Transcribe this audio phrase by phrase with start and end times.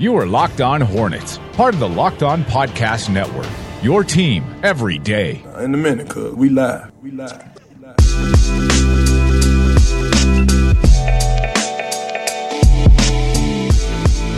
[0.00, 3.46] You are Locked On Hornets, part of the Locked On Podcast Network.
[3.82, 5.44] Your team every day.
[5.44, 6.90] Uh, in a minute, cuz we live.
[7.02, 7.44] We live.
[7.68, 7.96] We live.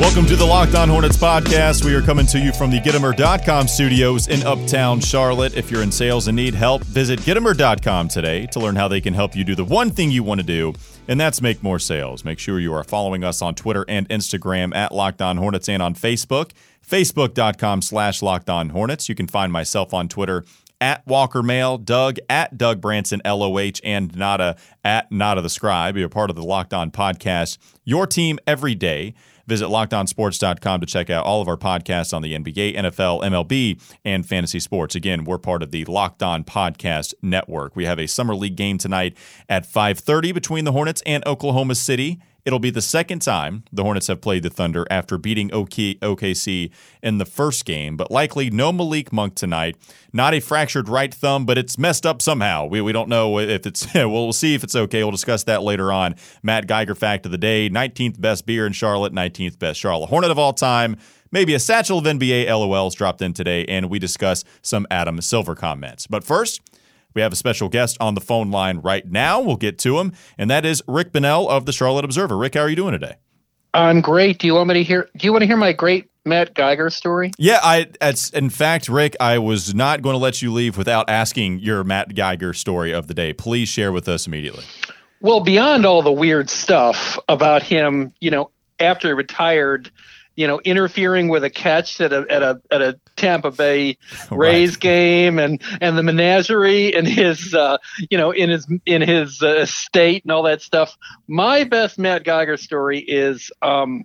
[0.00, 1.84] Welcome to the Locked On Hornets podcast.
[1.84, 5.56] We are coming to you from the Gittimer.com studios in Uptown Charlotte.
[5.56, 9.14] If you're in sales and need help, visit Gittimer.com today to learn how they can
[9.14, 10.74] help you do the one thing you want to do,
[11.08, 12.24] and that's make more sales.
[12.24, 15.82] Make sure you are following us on Twitter and Instagram at Locked On Hornets and
[15.82, 16.52] on Facebook,
[16.86, 19.08] facebook.com slash Locked On Hornets.
[19.08, 20.44] You can find myself on Twitter
[20.80, 25.96] at Walker Mail, Doug at Doug Branson LOH, and Nada at Nada the Scribe.
[25.96, 27.58] You're part of the Locked On podcast.
[27.84, 29.14] Your team every day.
[29.46, 34.26] Visit lockedonsports.com to check out all of our podcasts on the NBA, NFL, MLB, and
[34.26, 34.94] fantasy sports.
[34.94, 37.76] Again, we're part of the Locked On Podcast Network.
[37.76, 39.16] We have a summer league game tonight
[39.48, 42.20] at 5:30 between the Hornets and Oklahoma City.
[42.44, 47.18] It'll be the second time the Hornets have played the Thunder after beating OKC in
[47.18, 49.76] the first game, but likely no Malik Monk tonight.
[50.12, 52.66] Not a fractured right thumb, but it's messed up somehow.
[52.66, 55.04] We, we don't know if it's, well, see if it's okay.
[55.04, 56.16] We'll discuss that later on.
[56.42, 60.32] Matt Geiger fact of the day 19th best beer in Charlotte, 19th best Charlotte Hornet
[60.32, 60.96] of all time.
[61.30, 65.54] Maybe a satchel of NBA LOLs dropped in today, and we discuss some Adam Silver
[65.54, 66.06] comments.
[66.06, 66.60] But first,
[67.14, 69.40] we have a special guest on the phone line right now.
[69.40, 72.36] We'll get to him, and that is Rick Bonnell of the Charlotte Observer.
[72.36, 73.16] Rick, how are you doing today?
[73.74, 74.38] I'm great.
[74.38, 75.08] Do you want me to hear?
[75.16, 77.32] Do you want to hear my great Matt Geiger story?
[77.38, 77.86] Yeah, I.
[78.00, 81.84] It's in fact, Rick, I was not going to let you leave without asking your
[81.84, 83.32] Matt Geiger story of the day.
[83.32, 84.64] Please share with us immediately.
[85.20, 89.90] Well, beyond all the weird stuff about him, you know, after he retired,
[90.36, 93.98] you know, interfering with a catch at a at a at a Tampa Bay
[94.30, 94.80] Rays right.
[94.80, 97.78] game and and the menagerie in his uh,
[98.10, 100.96] you know in his in his uh, estate and all that stuff.
[101.28, 104.04] My best Matt Geiger story is um,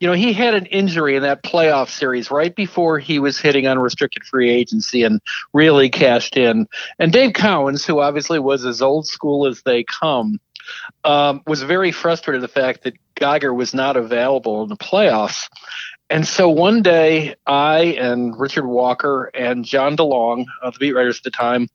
[0.00, 3.66] you know, he had an injury in that playoff series right before he was hitting
[3.66, 5.20] unrestricted free agency and
[5.54, 6.66] really cashed in.
[6.98, 10.38] And Dave Cowens, who obviously was as old school as they come,
[11.04, 15.48] um, was very frustrated at the fact that Geiger was not available in the playoffs.
[16.08, 21.18] And so one day, I and Richard Walker and John DeLong, uh, the beat writers
[21.18, 21.68] at the time,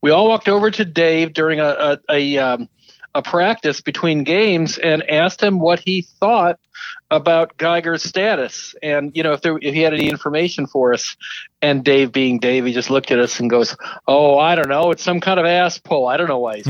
[0.00, 2.68] we all walked over to Dave during a a, a, um,
[3.14, 6.60] a practice between games and asked him what he thought
[7.10, 8.74] about Geiger's status.
[8.82, 11.16] And you know if there if he had any information for us
[11.60, 13.76] and Dave being Dave he just looked at us and goes
[14.08, 14.90] oh I don't know.
[14.90, 16.54] It's some kind of ass pull I don't know why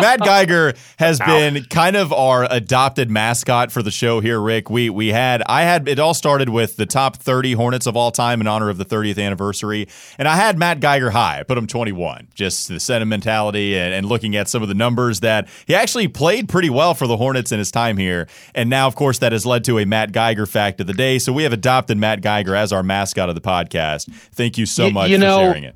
[0.00, 1.26] Matt Geiger has Ow.
[1.26, 4.70] been kind of our adopted mascot for the show here Rick.
[4.70, 8.10] We we had I had it all started with the top 30 Hornets of all
[8.10, 9.88] time in honor of the 30th anniversary.
[10.18, 11.40] And I had Matt Geiger high.
[11.40, 15.20] I put him 21 just the sentimentality and, and looking at some of the numbers
[15.20, 18.26] that he actually played pretty well for the Hornets in his time here.
[18.54, 21.18] And now, of course, that has led to a Matt Geiger fact of the day.
[21.18, 24.10] So we have adopted Matt Geiger as our mascot of the podcast.
[24.32, 25.74] Thank you so much you know, for sharing it.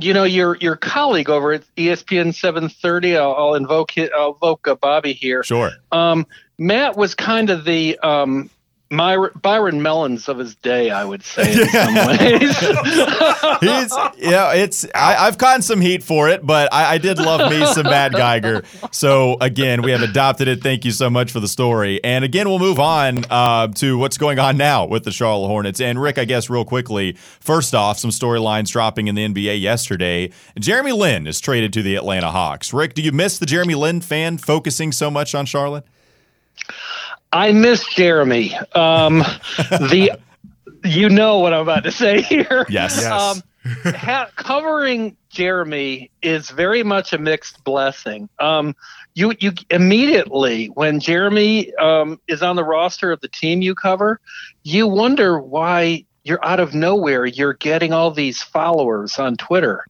[0.00, 3.16] You know your your colleague over at ESPN 730.
[3.16, 5.42] I'll, I'll invoke I'll invoke uh, Bobby here.
[5.42, 5.72] Sure.
[5.90, 6.24] Um,
[6.58, 8.48] Matt was kind of the um,
[8.90, 12.58] my, Byron Mullens of his day, I would say in some ways.
[13.60, 17.50] He's, yeah, it's I, have gotten some heat for it, but I, I, did love
[17.50, 18.62] me some Matt Geiger.
[18.90, 20.62] So again, we have adopted it.
[20.62, 22.02] Thank you so much for the story.
[22.02, 25.80] And again, we'll move on uh, to what's going on now with the Charlotte Hornets.
[25.80, 30.30] And Rick, I guess real quickly, first off, some storylines dropping in the NBA yesterday.
[30.58, 32.72] Jeremy Lin is traded to the Atlanta Hawks.
[32.72, 35.84] Rick, do you miss the Jeremy Lin fan focusing so much on Charlotte?
[37.32, 38.54] I miss Jeremy.
[38.74, 39.18] Um,
[39.58, 40.18] the
[40.84, 42.66] you know what I'm about to say here.
[42.68, 42.98] Yes.
[43.00, 43.06] yes.
[43.06, 43.42] Um,
[43.94, 48.28] ha- covering Jeremy is very much a mixed blessing.
[48.38, 48.74] Um,
[49.14, 54.20] you you immediately when Jeremy um, is on the roster of the team you cover,
[54.62, 57.26] you wonder why you're out of nowhere.
[57.26, 59.86] You're getting all these followers on Twitter,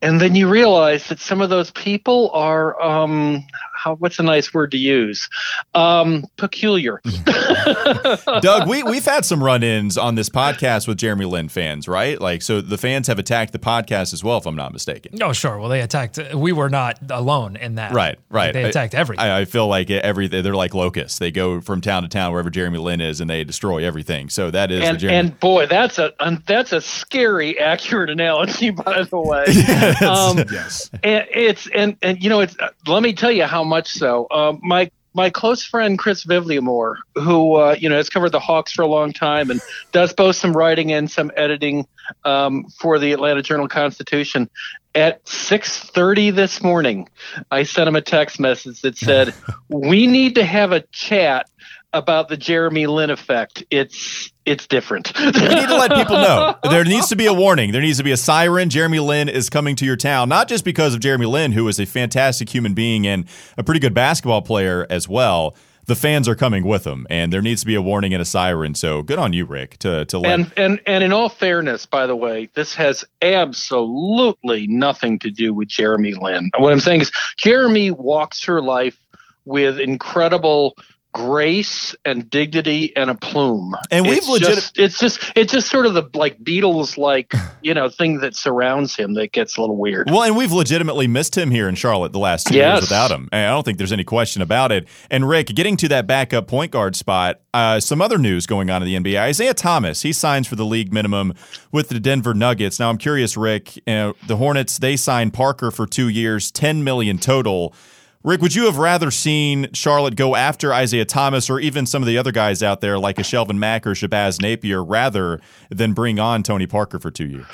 [0.00, 3.44] and then you realize that some of those people are um,
[3.80, 5.28] how what's a nice word to use?
[5.74, 7.00] Um, peculiar.
[8.40, 12.20] Doug, we we've had some run-ins on this podcast with Jeremy Lin fans, right?
[12.20, 15.22] Like, so the fans have attacked the podcast as well, if I'm not mistaken.
[15.22, 15.58] Oh, sure.
[15.58, 16.18] Well, they attacked.
[16.34, 17.92] We were not alone in that.
[17.92, 18.52] Right, right.
[18.52, 19.24] They attacked everything.
[19.24, 21.18] I, I feel like every they're like locusts.
[21.18, 24.28] They go from town to town wherever Jeremy Lin is, and they destroy everything.
[24.28, 26.12] So that is and, and boy, that's a
[26.46, 29.44] that's a scary accurate analogy, by the way.
[29.48, 30.02] yes.
[30.02, 30.90] Um, yes.
[31.02, 32.56] And it's and and you know it's.
[32.86, 34.26] let me tell you how much so.
[34.30, 38.72] Um, my my close friend Chris Vivlamore, who uh, you know has covered the Hawks
[38.72, 39.60] for a long time and
[39.92, 41.86] does both some writing and some editing
[42.24, 44.50] um, for the Atlanta Journal Constitution.
[44.94, 47.08] At 6:30 this morning,
[47.50, 49.34] I sent him a text message that said,
[49.68, 51.48] "We need to have a chat
[51.92, 53.64] about the Jeremy Lin effect.
[53.70, 55.12] It's it's different.
[55.18, 56.56] we need to let people know.
[56.70, 57.72] There needs to be a warning.
[57.72, 58.70] There needs to be a siren.
[58.70, 61.80] Jeremy Lin is coming to your town, not just because of Jeremy Lin, who is
[61.80, 63.26] a fantastic human being and
[63.58, 65.54] a pretty good basketball player as well.
[65.86, 68.24] The fans are coming with him, and there needs to be a warning and a
[68.24, 68.74] siren.
[68.74, 70.32] So good on you, Rick, to to let.
[70.32, 75.52] And and and in all fairness, by the way, this has absolutely nothing to do
[75.52, 76.50] with Jeremy Lin.
[76.58, 78.98] What I'm saying is, Jeremy walks her life
[79.44, 80.76] with incredible
[81.12, 83.74] grace and dignity and a plume.
[83.90, 87.32] And we've it's legit- just, it's just it's just sort of the like Beatles like
[87.62, 90.08] you know thing that surrounds him that gets a little weird.
[90.10, 92.74] Well, and we've legitimately missed him here in Charlotte the last two Yes.
[92.76, 93.28] years without him.
[93.32, 94.86] And I don't think there's any question about it.
[95.10, 98.82] And Rick, getting to that backup point guard spot, uh, some other news going on
[98.82, 99.18] in the NBA.
[99.20, 101.34] Isaiah Thomas, he signs for the league minimum
[101.72, 102.78] with the Denver Nuggets.
[102.78, 107.18] Now, I'm curious, Rick, uh, the Hornets, they signed Parker for two years, 10 million
[107.18, 107.74] total.
[108.22, 112.06] Rick, would you have rather seen Charlotte go after Isaiah Thomas or even some of
[112.06, 115.40] the other guys out there like a Shelvin Mack or Shabazz Napier rather
[115.70, 117.46] than bring on Tony Parker for two years?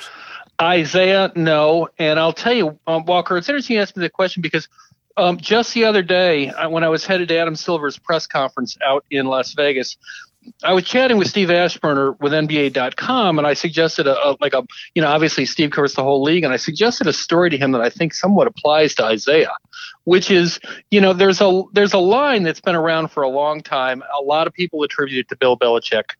[0.61, 1.87] Isaiah, no.
[1.97, 4.67] And I'll tell you, um, Walker, it's interesting you asked me the question because
[5.15, 8.77] um, just the other day, I, when I was headed to Adam Silver's press conference
[8.85, 9.95] out in Las Vegas,
[10.63, 14.65] I was chatting with Steve Aschburner with NBA.com, and I suggested a, a like a
[14.95, 17.71] you know obviously Steve covers the whole league, and I suggested a story to him
[17.71, 19.55] that I think somewhat applies to Isaiah,
[20.03, 20.59] which is
[20.91, 24.03] you know there's a there's a line that's been around for a long time.
[24.19, 26.11] A lot of people attribute it to Bill Belichick,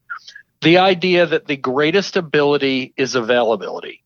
[0.62, 4.04] the idea that the greatest ability is availability.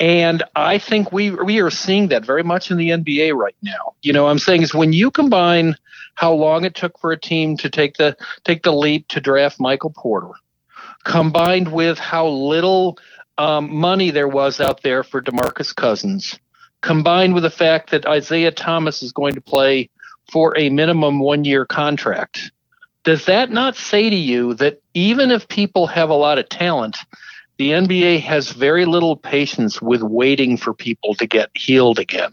[0.00, 3.94] And I think we we are seeing that very much in the NBA right now.
[4.02, 5.76] You know, I'm saying is when you combine
[6.14, 9.60] how long it took for a team to take the take the leap to draft
[9.60, 10.32] Michael Porter,
[11.04, 12.98] combined with how little
[13.38, 16.38] um, money there was out there for DeMarcus Cousins,
[16.80, 19.90] combined with the fact that Isaiah Thomas is going to play
[20.30, 22.50] for a minimum one year contract.
[23.04, 26.96] Does that not say to you that even if people have a lot of talent,
[27.58, 32.32] the NBA has very little patience with waiting for people to get healed again?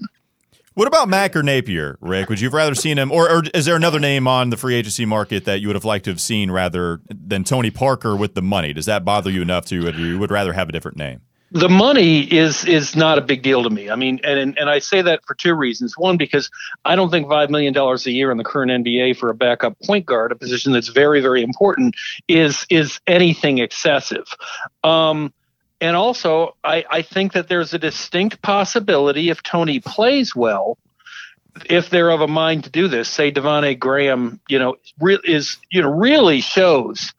[0.73, 2.29] What about Mack or Napier, Rick?
[2.29, 4.75] Would you have rather seen him, or, or is there another name on the free
[4.75, 8.35] agency market that you would have liked to have seen rather than Tony Parker with
[8.35, 8.71] the money?
[8.71, 11.21] Does that bother you enough to you would rather have a different name?
[11.51, 13.89] The money is is not a big deal to me.
[13.89, 15.97] I mean, and and I say that for two reasons.
[15.97, 16.49] One, because
[16.85, 19.77] I don't think five million dollars a year in the current NBA for a backup
[19.81, 21.95] point guard, a position that's very very important,
[22.27, 24.25] is is anything excessive.
[24.83, 25.33] Um,
[25.81, 30.77] and also, I, I think that there's a distinct possibility if Tony plays well,
[31.65, 35.57] if they're of a mind to do this, say Devonte Graham, you know, re- is
[35.69, 37.11] you know really shows.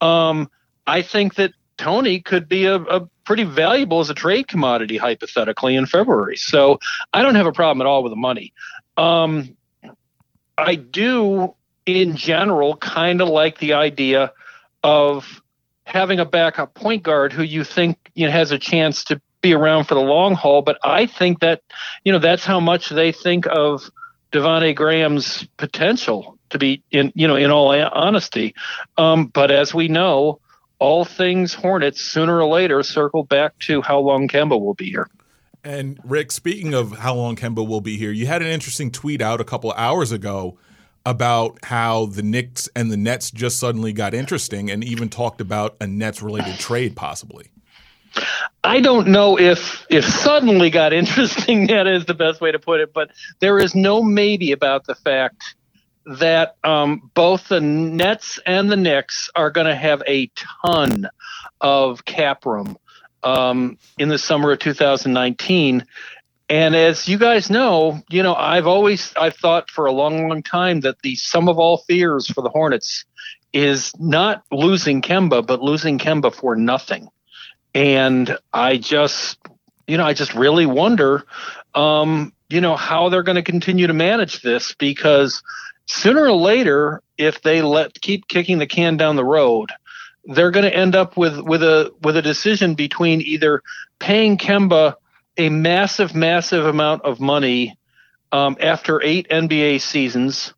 [0.00, 0.48] Um,
[0.86, 5.76] I think that Tony could be a, a pretty valuable as a trade commodity hypothetically
[5.76, 6.36] in February.
[6.36, 6.80] So
[7.12, 8.52] I don't have a problem at all with the money.
[8.96, 9.56] Um,
[10.58, 11.54] I do,
[11.86, 14.32] in general, kind of like the idea
[14.82, 15.42] of
[15.84, 19.54] having a backup point guard who you think you know, has a chance to be
[19.54, 20.62] around for the long haul.
[20.62, 21.62] But I think that
[22.02, 23.88] you know that's how much they think of
[24.32, 28.56] Devonte Graham's potential to be in you know in all honesty.
[28.98, 30.40] Um, but as we know,
[30.80, 35.08] all things Hornets sooner or later circle back to how long Kemba will be here.
[35.62, 39.20] And Rick, speaking of how long Kemba will be here, you had an interesting tweet
[39.20, 40.58] out a couple of hours ago
[41.04, 45.76] about how the Knicks and the Nets just suddenly got interesting and even talked about
[45.80, 47.50] a Nets related trade possibly.
[48.64, 52.80] I don't know if if suddenly got interesting that is the best way to put
[52.80, 55.54] it, but there is no maybe about the fact
[56.18, 60.30] that um, both the Nets and the Knicks are going to have a
[60.64, 61.08] ton
[61.60, 62.76] of cap room
[63.22, 65.86] um, in the summer of 2019.
[66.48, 70.42] And as you guys know, you know, I've always I've thought for a long, long
[70.42, 73.04] time that the sum of all fears for the Hornets
[73.52, 77.08] is not losing Kemba, but losing Kemba for nothing.
[77.72, 79.38] And I just,
[79.86, 81.24] you know, I just really wonder,
[81.74, 85.42] um, you know, how they're going to continue to manage this because
[85.86, 89.70] sooner or later, if they let keep kicking the can down the road,
[90.24, 93.62] they're going to end up with with a with a decision between either
[93.98, 94.94] paying Kemba
[95.36, 97.78] a massive, massive amount of money
[98.32, 100.52] um, after eight NBA seasons,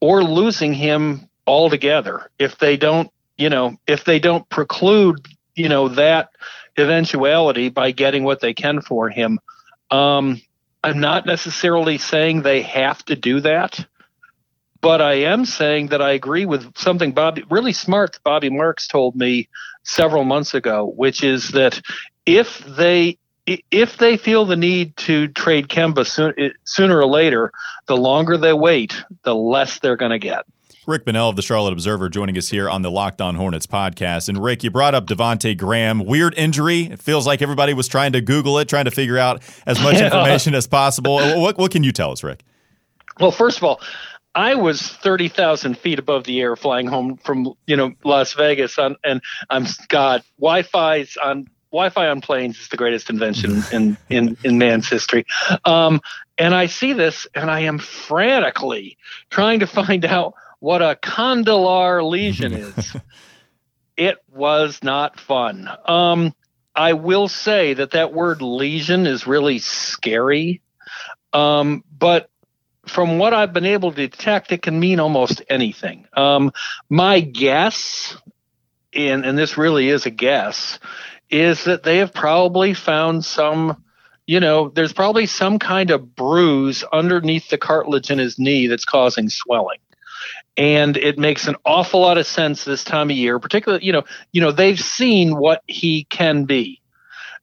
[0.00, 5.88] or losing him altogether if they don't, you know, if they don't preclude, you know,
[5.88, 6.30] that
[6.76, 9.40] eventuality by getting what they can for him.
[9.90, 10.40] Um,
[10.82, 13.84] I'm not necessarily saying they have to do that,
[14.80, 19.16] but I am saying that I agree with something Bobby really smart Bobby Marks told
[19.16, 19.48] me
[19.82, 21.80] several months ago, which is that
[22.26, 23.18] if they
[23.70, 27.50] if they feel the need to trade Kemba soon, eh, sooner or later,
[27.86, 30.44] the longer they wait, the less they're going to get.
[30.88, 34.30] Rick Bonnell of the Charlotte Observer joining us here on the Locked On Hornets podcast.
[34.30, 36.02] And Rick, you brought up Devonte Graham.
[36.06, 36.84] Weird injury.
[36.84, 39.96] It feels like everybody was trying to Google it, trying to figure out as much
[39.98, 40.06] Yeah.
[40.06, 41.16] information as possible.
[41.40, 42.42] What, what can you tell us, Rick?
[43.20, 43.80] Well, first of all,
[44.34, 48.78] I was thirty thousand feet above the air flying home from you know Las Vegas,
[48.78, 54.36] on, and I'm God Wi-Fi's on Wi-Fi on planes is the greatest invention in in
[54.44, 55.26] in man's history.
[55.64, 56.00] Um,
[56.38, 58.96] and I see this, and I am frantically
[59.30, 62.96] trying to find out what a condylar lesion is.
[63.96, 65.68] it was not fun.
[65.84, 66.34] Um,
[66.74, 70.62] I will say that that word lesion is really scary.
[71.32, 72.30] Um, but
[72.86, 76.06] from what I've been able to detect, it can mean almost anything.
[76.14, 76.52] Um,
[76.88, 78.16] my guess,
[78.94, 80.78] and, and this really is a guess,
[81.30, 83.82] is that they have probably found some,
[84.26, 88.84] you know, there's probably some kind of bruise underneath the cartilage in his knee that's
[88.84, 89.78] causing swelling.
[90.58, 94.02] And it makes an awful lot of sense this time of year, particularly, you know,
[94.32, 96.82] you know, they've seen what he can be.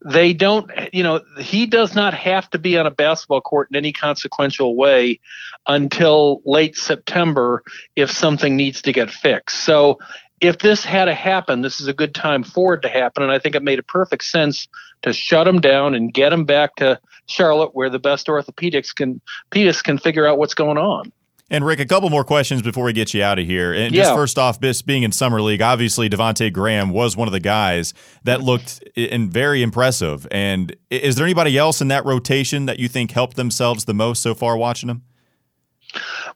[0.04, 3.78] They don't you know he does not have to be on a basketball court in
[3.78, 5.22] any consequential way
[5.66, 7.64] until late september
[7.96, 9.64] if something needs to get fixed.
[9.64, 9.98] So
[10.42, 13.32] if this had to happen this is a good time for it to happen and
[13.32, 14.68] i think it made a perfect sense
[15.02, 19.22] to shut him down and get him back to charlotte where the best orthopedics can
[19.50, 21.12] can figure out what's going on
[21.52, 23.72] And Rick, a couple more questions before we get you out of here.
[23.72, 27.34] And just first off, this being in summer league, obviously Devonte Graham was one of
[27.34, 30.28] the guys that looked and very impressive.
[30.32, 34.24] And is there anybody else in that rotation that you think helped themselves the most
[34.24, 35.04] so far watching them?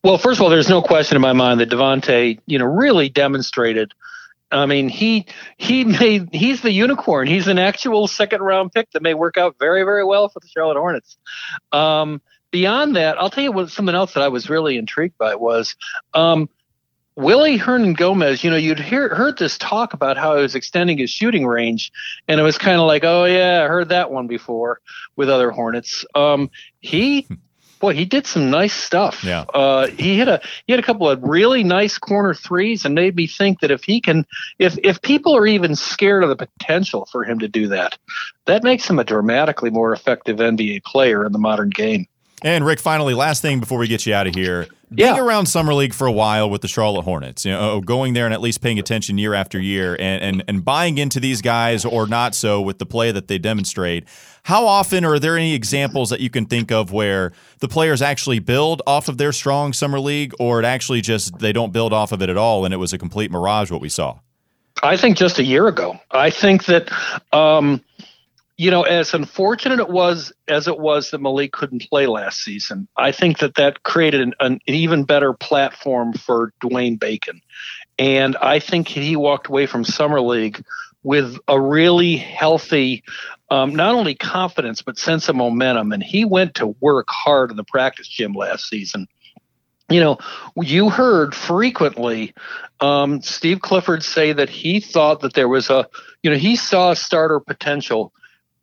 [0.04, 3.10] Well, first of all, there's no question in my mind that Devonte, you know, really
[3.10, 3.94] demonstrated.
[4.51, 5.25] I mean, he
[5.58, 7.28] he made he's the unicorn.
[7.28, 10.48] He's an actual second round pick that may work out very very well for the
[10.48, 11.18] Charlotte Hornets.
[11.72, 15.36] Um, beyond that, I'll tell you what something else that I was really intrigued by
[15.36, 15.75] was
[16.13, 16.50] um,
[17.15, 18.44] Willy Hernangomez.
[18.44, 21.91] You know, you'd hear heard this talk about how he was extending his shooting range,
[22.27, 24.79] and it was kind of like, oh yeah, I heard that one before
[25.15, 26.06] with other Hornets.
[26.15, 27.27] Um, he
[27.79, 29.24] boy, he did some nice stuff.
[29.24, 29.41] Yeah.
[29.41, 33.15] Uh, he hit a he had a couple of really nice corner threes, and made
[33.15, 34.25] me think that if he can,
[34.60, 37.98] if if people are even scared of the potential for him to do that,
[38.46, 42.08] that makes him a dramatically more effective NBA player in the modern game.
[42.41, 44.67] And Rick, finally, last thing before we get you out of here.
[44.91, 45.22] Being Yeah.
[45.22, 48.34] around summer league for a while with the Charlotte Hornets, you know, going there and
[48.34, 52.08] at least paying attention year after year, and and and buying into these guys or
[52.08, 54.05] not so with the play that they demonstrate.
[54.43, 58.39] How often are there any examples that you can think of where the players actually
[58.39, 62.12] build off of their strong summer league, or it actually just they don't build off
[62.12, 64.17] of it at all, and it was a complete mirage what we saw?
[64.81, 66.00] I think just a year ago.
[66.12, 66.89] I think that,
[67.31, 67.81] um,
[68.60, 72.89] you know, as unfortunate it was as it was that Malik couldn't play last season,
[72.98, 77.42] I think that that created an, an even better platform for Dwayne Bacon,
[77.98, 80.62] and I think he walked away from summer league
[81.04, 83.01] with a really healthy,
[83.50, 87.56] um, not only confidence but sense of momentum, and he went to work hard in
[87.56, 89.08] the practice gym last season.
[89.89, 90.18] You know,
[90.62, 92.34] you heard frequently
[92.82, 95.88] um, Steve Clifford say that he thought that there was a,
[96.24, 98.12] you know, he saw starter potential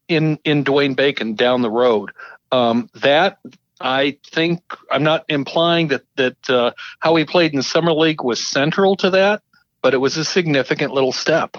[0.09, 2.13] in in Dwayne Bacon down the road.
[2.53, 3.39] Um, that
[3.81, 8.45] I think I'm not implying that that uh, how he played in summer league was
[8.45, 9.43] central to that,
[9.83, 11.57] but it was a significant little step.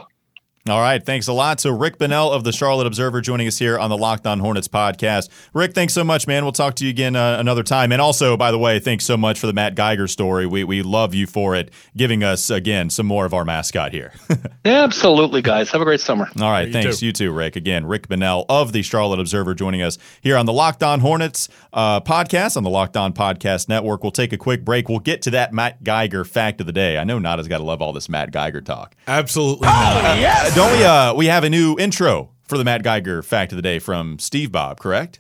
[0.70, 1.60] All right, thanks a lot.
[1.60, 4.68] So Rick Bonnell of the Charlotte Observer joining us here on the Locked On Hornets
[4.68, 5.30] podcast.
[5.54, 6.44] Rick, thanks so much, man.
[6.44, 7.92] We'll talk to you again uh, another time.
[7.92, 10.46] And also, by the way, thanks so much for the Matt Geiger story.
[10.46, 14.14] We we love you for it, giving us again some more of our mascot here.
[14.66, 15.72] Absolutely, guys.
[15.72, 16.30] Have a great summer.
[16.40, 17.00] All right, you thanks.
[17.00, 17.06] too.
[17.08, 17.56] You too, Rick.
[17.56, 21.48] Again, Rick Bonnell of the Charlotte Observer joining us here on the Locked On Hornets
[21.74, 24.04] uh, podcast on the Locked On Podcast Network.
[24.04, 24.90] We'll take a quick break.
[24.90, 26.98] We'll get to that Matt Geiger fact of the day.
[26.98, 28.96] I know Nada's got to love all this Matt Geiger talk.
[29.08, 30.04] Absolutely not.
[30.06, 30.16] Uh,
[30.58, 30.84] don't we?
[30.84, 34.18] Uh, we have a new intro for the Matt Geiger fact of the day from
[34.18, 35.20] Steve Bob, correct?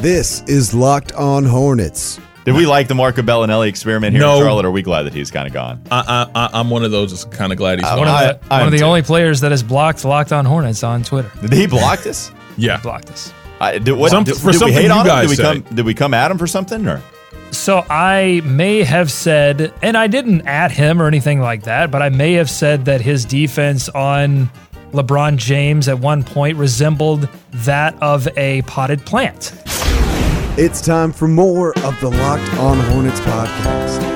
[0.00, 2.20] This is Locked On Hornets.
[2.44, 4.36] Did we like the Marco Belinelli experiment here No.
[4.36, 4.64] in Charlotte?
[4.64, 5.82] Or are we glad that he's kind of gone?
[5.90, 8.14] I, I, I- I'm one of those that's kind of glad he's I- One of
[8.14, 11.30] the, I one of the only players that has blocked Locked On Hornets on Twitter.
[11.40, 12.30] Did he block us?
[12.56, 12.80] yeah.
[12.80, 13.32] Blocked us.
[13.60, 15.06] I, did, what, Some- did, for did we something hate you on him?
[15.06, 15.74] guys Did we come?
[15.76, 16.86] Did we come at him for something?
[16.86, 17.02] Or
[17.50, 22.02] So I may have said, and I didn't at him or anything like that, but
[22.02, 24.50] I may have said that his defense on
[24.92, 29.52] LeBron James at one point resembled that of a potted plant.
[30.56, 34.07] It's time for more of the Locked On Hornets podcast.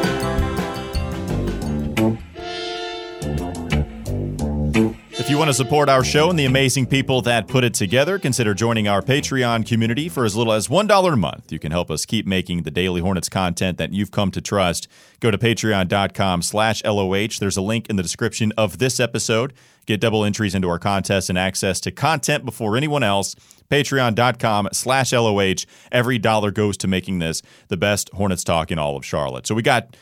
[5.33, 8.53] You want to support our show and the amazing people that put it together, consider
[8.53, 11.51] joining our Patreon community for as little as $1 a month.
[11.51, 14.89] You can help us keep making the Daily Hornets content that you've come to trust.
[15.21, 17.39] Go to patreon.com slash LOH.
[17.41, 19.55] There's a link in the description of this episode.
[19.87, 23.35] Get double entries into our contest and access to content before anyone else.
[23.71, 25.65] Patreon.com slash LOH.
[25.91, 29.47] Every dollar goes to making this the best Hornets talk in all of Charlotte.
[29.47, 29.97] So we got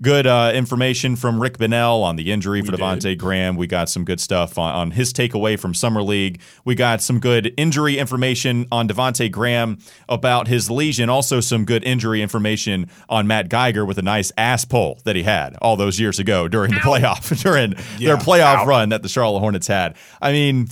[0.00, 3.56] good uh, information from Rick Bonnell on the injury for Devonte Graham.
[3.56, 6.40] We got some good stuff on, on his takeaway from Summer League.
[6.64, 9.78] We got some good injury information on Devonte Graham
[10.08, 11.08] about his lesion.
[11.08, 15.22] Also, some good injury information on Matt Geiger with a nice ass pull that he
[15.22, 19.40] had all those years ago during the playoff, during their playoff run that the Charlotte
[19.40, 19.96] Hornets had.
[20.22, 20.68] I mean,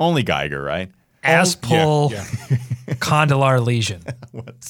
[0.00, 0.90] only Geiger, right?
[1.24, 2.24] Ass pull, yeah.
[3.00, 4.02] condylar lesion.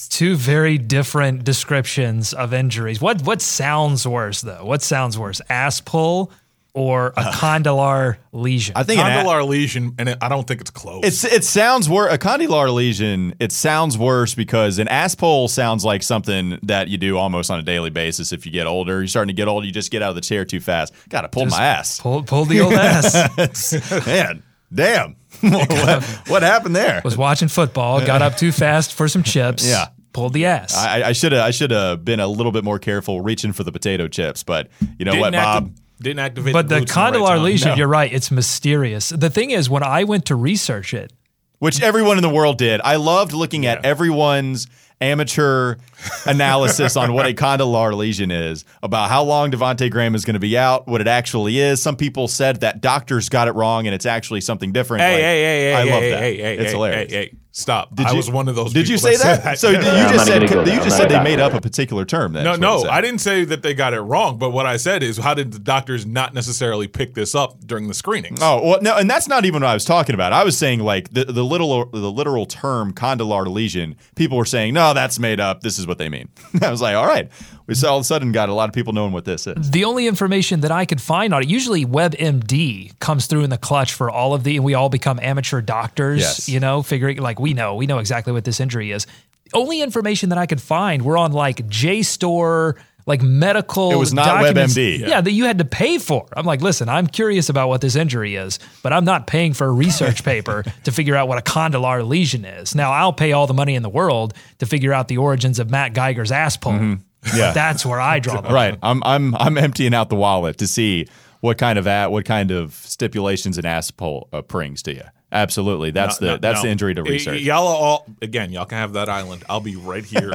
[0.09, 3.01] Two very different descriptions of injuries.
[3.01, 4.65] What what sounds worse though?
[4.65, 5.41] What sounds worse?
[5.51, 6.31] Ass pull
[6.75, 8.75] or a condylar lesion?
[8.77, 11.05] I think an a- Condylar lesion, and it, I don't think it's close.
[11.05, 12.13] It's it sounds worse.
[12.13, 13.35] A condylar lesion.
[13.41, 17.59] It sounds worse because an ass pull sounds like something that you do almost on
[17.59, 18.33] a daily basis.
[18.33, 19.65] If you get older, you're starting to get old.
[19.65, 20.93] You just get out of the chair too fast.
[21.09, 22.01] Got to pull my ass.
[22.01, 24.07] pull pull the old ass.
[24.07, 24.43] Man,
[24.73, 25.17] damn.
[25.41, 27.01] what, what happened there?
[27.05, 29.67] Was watching football, got up too fast for some chips.
[29.67, 29.89] Yeah.
[30.13, 30.77] Pulled the ass.
[30.77, 33.73] I should have I should have been a little bit more careful reaching for the
[33.73, 35.65] potato chips, but you know didn't what, Bob?
[35.65, 36.53] acti- didn't activate.
[36.53, 37.75] but the glutes in right condylar lesion, No.
[37.75, 38.13] you're right.
[38.13, 39.09] It's mysterious.
[39.09, 41.13] The thing is, when I went to research it,
[41.59, 42.81] which everyone in the world did.
[42.85, 44.69] I loved looking at everyone's
[45.01, 45.77] amateur
[46.27, 50.41] analysis on what a condylar lesion is, about how long Devonte Graham is going to
[50.41, 51.83] be out, what it actually is.
[51.83, 55.03] Some people said that doctors got it wrong and it's actually something different.
[55.03, 56.19] Hey, Like, hey, hey, hey, I hey, love hey, that.
[56.21, 57.13] Hey, hey, it's hey, hilarious.
[57.13, 57.95] Hey, hey, stop!
[57.95, 58.73] Did I you- was one of those.
[58.73, 59.59] Did you say said that?
[59.59, 60.13] So you Yeah.
[60.13, 62.33] just said you just I'm said they made up a particular term.
[62.33, 62.85] Then No, you no.
[62.85, 64.39] I didn't say that they got it wrong.
[64.39, 67.89] But what I said is, how did the doctors not necessarily pick this up during
[67.89, 68.41] the screenings?
[68.43, 70.33] Oh well, no, and that's not even what I was talking about.
[70.33, 73.97] I was saying like the the little the literal term condylar lesion.
[74.17, 75.63] People were saying, no, Oh, that's made up.
[75.63, 76.29] This is what they mean.
[76.63, 77.31] I was like, all right.
[77.67, 79.71] We saw all of a sudden got a lot of people knowing what this is.
[79.71, 83.57] the only information that I could find on it, usually WebMD comes through in the
[83.59, 86.49] clutch for all of the, and we all become amateur doctors, Yes.
[86.49, 89.07] you know, figuring like we know, we know exactly what this injury is.
[89.55, 92.75] Only information that I could find were on like JSTOR,
[93.07, 93.91] like medical.
[93.93, 94.75] It was not documents.
[94.75, 95.01] WebMD.
[95.01, 95.21] Yeah.
[95.21, 96.27] that you had to pay for.
[96.37, 99.67] I'm like, listen, I'm curious about what this injury is, but I'm not paying for
[99.67, 102.75] a research paper to figure out what a condylar lesion is.
[102.75, 105.71] Now I'll pay all the money in the world to figure out the origins of
[105.71, 106.73] Matt Geiger's ass pull.
[106.73, 106.95] Mm-hmm.
[107.35, 107.53] Yeah.
[107.53, 108.53] That's where I draw the line.
[108.55, 108.79] Right.
[108.83, 111.07] I'm I'm I'm emptying out the wallet to see
[111.41, 115.05] what kind of at what kind of stipulations an ass pull uh, brings to you.
[115.33, 115.91] Absolutely.
[115.91, 116.63] That's No, the no, that's no.
[116.65, 117.41] the injury to Y- research.
[117.41, 118.53] y'all all again.
[118.53, 119.43] Y'all can have that island.
[119.49, 120.33] I'll be right here.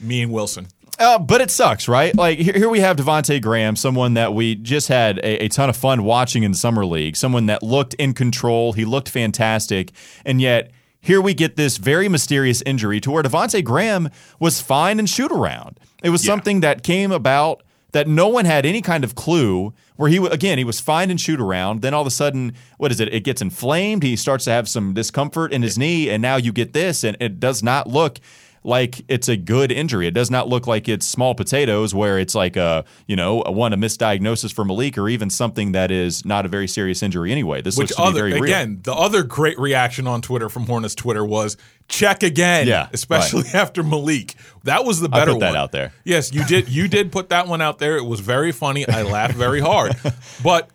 [0.00, 0.68] Me and Wilson.
[0.98, 2.14] Uh, but it sucks, right?
[2.14, 5.68] Like here, here we have Devonte Graham, someone that we just had a, a ton
[5.68, 9.92] of fun watching in summer league, someone that looked in control, he looked fantastic,
[10.24, 14.98] and yet here we get this very mysterious injury to where Devonte Graham was fine
[14.98, 15.78] and shoot around.
[16.02, 19.72] It was something that came about that no one had any kind of clue.
[19.96, 22.92] Where he again he was fine and shoot around, then all of a sudden, what
[22.92, 23.12] is it?
[23.12, 24.04] It gets inflamed.
[24.04, 27.16] He starts to have some discomfort in his knee, and now you get this, and
[27.18, 28.20] it does not look
[28.64, 30.06] like it's a good injury.
[30.06, 33.52] It does not look like it's small potatoes where it's like a, you know, a
[33.52, 37.32] one a misdiagnosis for Malik or even something that is not a very serious injury
[37.32, 37.62] anyway.
[37.62, 38.44] This Which looks other very real.
[38.44, 41.56] again, the other great reaction on Twitter from Hornets Twitter was
[41.88, 42.66] check again.
[42.66, 44.34] Yeah, especially after Malik.
[44.64, 45.56] That was the better I put that one.
[45.56, 45.92] out there.
[46.04, 46.68] Yes, you did.
[46.68, 47.96] You did put that one out there.
[47.96, 48.88] It was very funny.
[48.88, 49.96] I laughed very hard.
[50.42, 50.70] But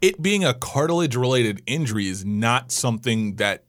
[0.00, 3.64] it being a cartilage related injury is not something that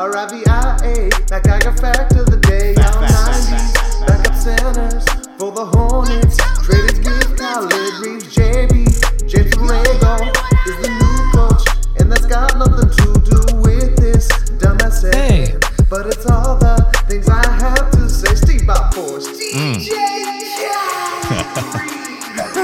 [0.00, 1.10] R-I-V-I-A.
[1.28, 2.72] That guy got fact of the day.
[2.80, 4.06] All 90s.
[4.06, 5.04] Backup centers
[5.36, 6.38] for the Hornets.
[6.64, 8.88] Traded with Khalid Reeves, JB.
[9.28, 10.32] James Borrego
[10.64, 11.68] is the new coach.
[12.00, 15.44] And that's got nothing to do with this dumbass Hey.
[15.44, 15.90] segment.
[15.90, 18.34] But it's all the things I have to say.
[18.34, 19.28] Steve Bob Force.
[19.52, 19.84] Mm.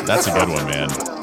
[0.07, 1.15] That's a good one, man.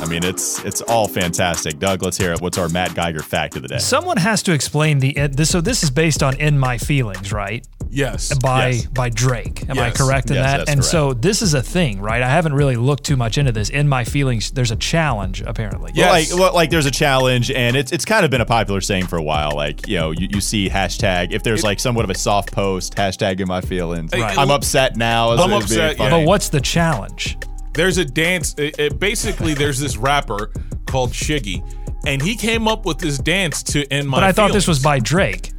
[0.00, 1.78] I mean, it's it's all fantastic.
[1.78, 2.40] Doug, let's hear it.
[2.40, 3.78] What's our Matt Geiger fact of the day?
[3.78, 5.50] Someone has to explain the this.
[5.50, 7.66] So this is based on "In My Feelings," right?
[7.92, 8.32] Yes.
[8.38, 8.86] by Yes.
[8.86, 9.68] by Drake.
[9.68, 10.56] Am I correct in Yes, that?
[10.58, 10.90] that's and correct.
[10.90, 12.22] so this is a thing, right?
[12.22, 13.68] I haven't really looked too much into this.
[13.68, 15.90] In my feelings, there's a challenge apparently.
[15.94, 16.06] Yeah.
[16.10, 16.30] Well, Yes.
[16.32, 19.06] like, well, like there's a challenge, and it's it's kind of been a popular saying
[19.08, 19.50] for a while.
[19.54, 22.94] Like, you know, you, you see hashtag if there's like somewhat of a soft post,
[22.96, 24.12] hashtag in my feelings.
[24.14, 24.38] Right.
[24.38, 25.32] I'm upset now.
[25.32, 26.10] as- I'm upset, yeah.
[26.10, 27.36] But what's the challenge?
[27.74, 28.54] There's a dance.
[28.58, 30.50] It, it- basically, there's this rapper
[30.86, 31.62] called Shiggy,
[32.06, 34.18] and he came up with this dance to end my.
[34.18, 35.52] But I thought this was by Drake.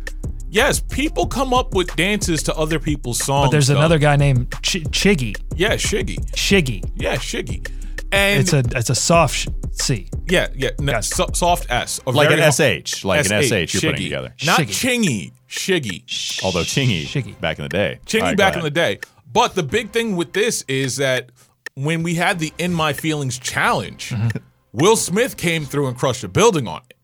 [0.49, 3.47] Yes, people come up with dances to other people's songs.
[3.47, 3.77] But there's Doug.
[3.77, 5.33] another guy named Ch- Chiggy.
[5.55, 6.17] Yeah, Shiggy.
[6.31, 6.83] Shiggy.
[6.95, 7.65] Yeah, Shiggy.
[8.11, 10.09] And It's a it's a soft sh- C.
[10.27, 11.07] yeah, yeah, no, Yes.
[11.15, 14.35] so- soft S, a like an hu- sh, like an sh you're putting together.
[14.45, 14.67] Not Shiggy.
[14.99, 16.43] Chingy, Shiggy.
[16.43, 17.39] Although Chingy, Shiggy.
[17.39, 18.99] back in the day, Chingy All right, go back in the day.
[19.31, 21.29] But the big thing with this is that
[21.75, 24.37] when we had the In My Feelings challenge, Mm-hmm.
[24.73, 26.95] Will Smith came through and crushed a building on it.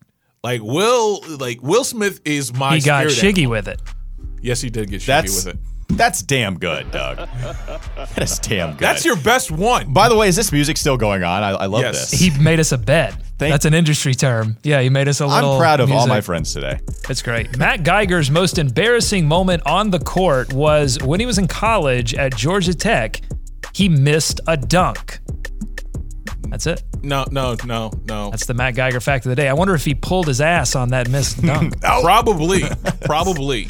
[0.44, 2.76] Like Will, like Will Smith is my.
[2.76, 3.52] He got Shiggy animal.
[3.52, 3.82] with it.
[4.42, 5.60] Yes, he did get Shiggy That's with it.
[5.90, 7.18] that's damn good, Doug.
[7.18, 8.80] that is damn good.
[8.80, 9.92] That's your best one.
[9.92, 11.44] By the way, is this music still going on?
[11.44, 12.12] I, I love Yes.
[12.12, 12.20] this.
[12.20, 13.16] He made us a bed.
[13.38, 14.58] Thank- That's an industry term.
[14.64, 15.54] Yeah, he made us a little.
[15.54, 16.80] I'm proud of all my friends today.
[17.08, 17.58] That's great.
[17.58, 22.36] Matt Geiger's most embarrassing moment on the court was when he was in college at
[22.36, 23.22] Georgia Tech.
[23.78, 25.20] He missed a dunk.
[26.50, 26.82] That's it.
[27.04, 28.32] No, no, no, no.
[28.32, 29.48] That's the Matt Geiger fact of the day.
[29.48, 31.80] I wonder if he pulled his ass on that missed dunk.
[31.80, 32.64] Probably,
[33.02, 33.68] probably.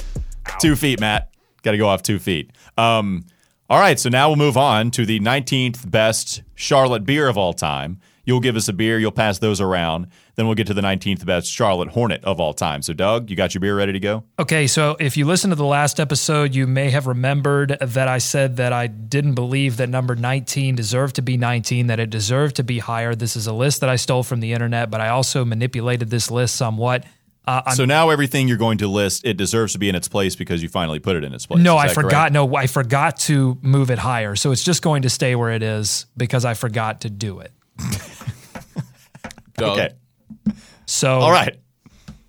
[0.62, 1.34] Two feet, Matt.
[1.62, 2.52] Got to go off two feet.
[2.78, 3.26] Um,
[3.70, 7.52] all right, so now we'll move on to the 19th best Charlotte beer of all
[7.52, 8.00] time.
[8.24, 8.98] You'll give us a beer.
[9.00, 10.08] You'll pass those around.
[10.38, 12.84] Then we'll get to the 19th best Charlotte Hornet of all time.
[12.84, 14.24] So, Doug, you got your beer ready to go?
[14.38, 18.20] Okay, so if you listen to the last episode, you may have remembered that I
[18.20, 22.56] said that I didn't believe that number 19 deserved to be 19, that it deserved
[22.58, 23.16] to be higher.
[23.16, 26.30] This is a list that I stole from the internet, but I also manipulated this
[26.30, 27.04] list somewhat.
[27.48, 30.36] Uh, so now everything you're going to list, it deserves to be in its place
[30.36, 31.64] because you finally put it in its place.
[31.64, 32.12] No, I forgot.
[32.12, 32.34] correct?
[32.34, 34.36] No, I forgot to move it higher.
[34.36, 37.52] So it's just going to stay where it is because I forgot to do it.
[39.60, 39.90] Okay.
[40.88, 41.60] So All right.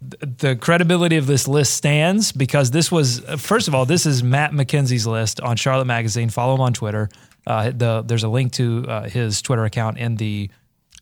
[0.01, 4.53] the credibility of this list stands because this was first of all, this is Matt
[4.53, 6.29] McKenzie's list on Charlotte Magazine.
[6.29, 7.09] Follow him on Twitter.
[7.47, 10.51] Uh, the there's a link to uh, his Twitter account in the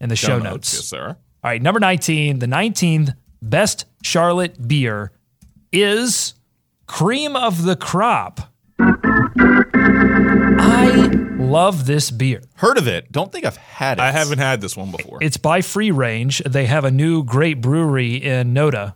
[0.00, 0.72] in the show, notes.
[0.74, 1.08] Yes, sir.
[1.42, 5.12] All right, number 19, the 19th best Charlotte beer
[5.72, 6.34] is
[6.86, 8.40] Cream of the Crop.
[10.58, 12.42] I love this beer.
[12.56, 13.10] Heard of it.
[13.12, 14.02] Don't think I've had it.
[14.02, 15.18] I haven't had this one before.
[15.20, 16.42] It's by Free Range.
[16.44, 18.94] They have a new great brewery in Noda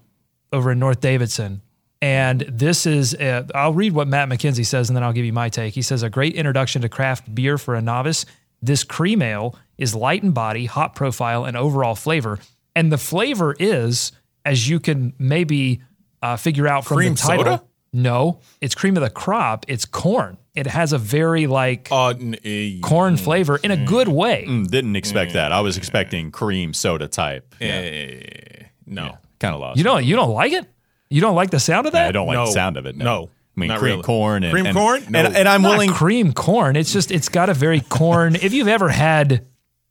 [0.52, 1.62] over in North Davidson.
[2.02, 5.32] And this is, i I'll read what Matt McKenzie says and then I'll give you
[5.32, 5.74] my take.
[5.74, 8.26] He says, a great introduction to craft beer for a novice.
[8.62, 12.38] This cream ale is light in body, hop profile, and overall flavor.
[12.74, 14.12] And the flavor is,
[14.44, 15.82] as you can maybe
[16.22, 17.44] uh, figure out from Cream the title.
[17.44, 17.64] soda?
[17.92, 19.64] No, it's cream of the crop.
[19.68, 20.38] It's corn.
[20.54, 24.44] It has a very like Uh, n- corn flavor in a good way.
[24.48, 25.52] Mm, Didn't expect that.
[25.52, 27.54] I was expecting cream soda type.
[27.60, 29.16] eh, no.
[29.38, 29.78] Kind of lost.
[29.78, 30.66] You don't you don't like it?
[31.08, 32.08] You don't like the sound of that?
[32.08, 32.96] I don't like the sound of it.
[32.96, 33.04] No.
[33.04, 33.30] No.
[33.56, 34.02] I mean, Not cream really.
[34.04, 35.04] corn and Cream and- corn?
[35.10, 35.18] No.
[35.18, 36.76] And, and I'm Not willing cream corn.
[36.76, 38.34] It's just it's got a very corn.
[38.36, 39.44] if you've ever had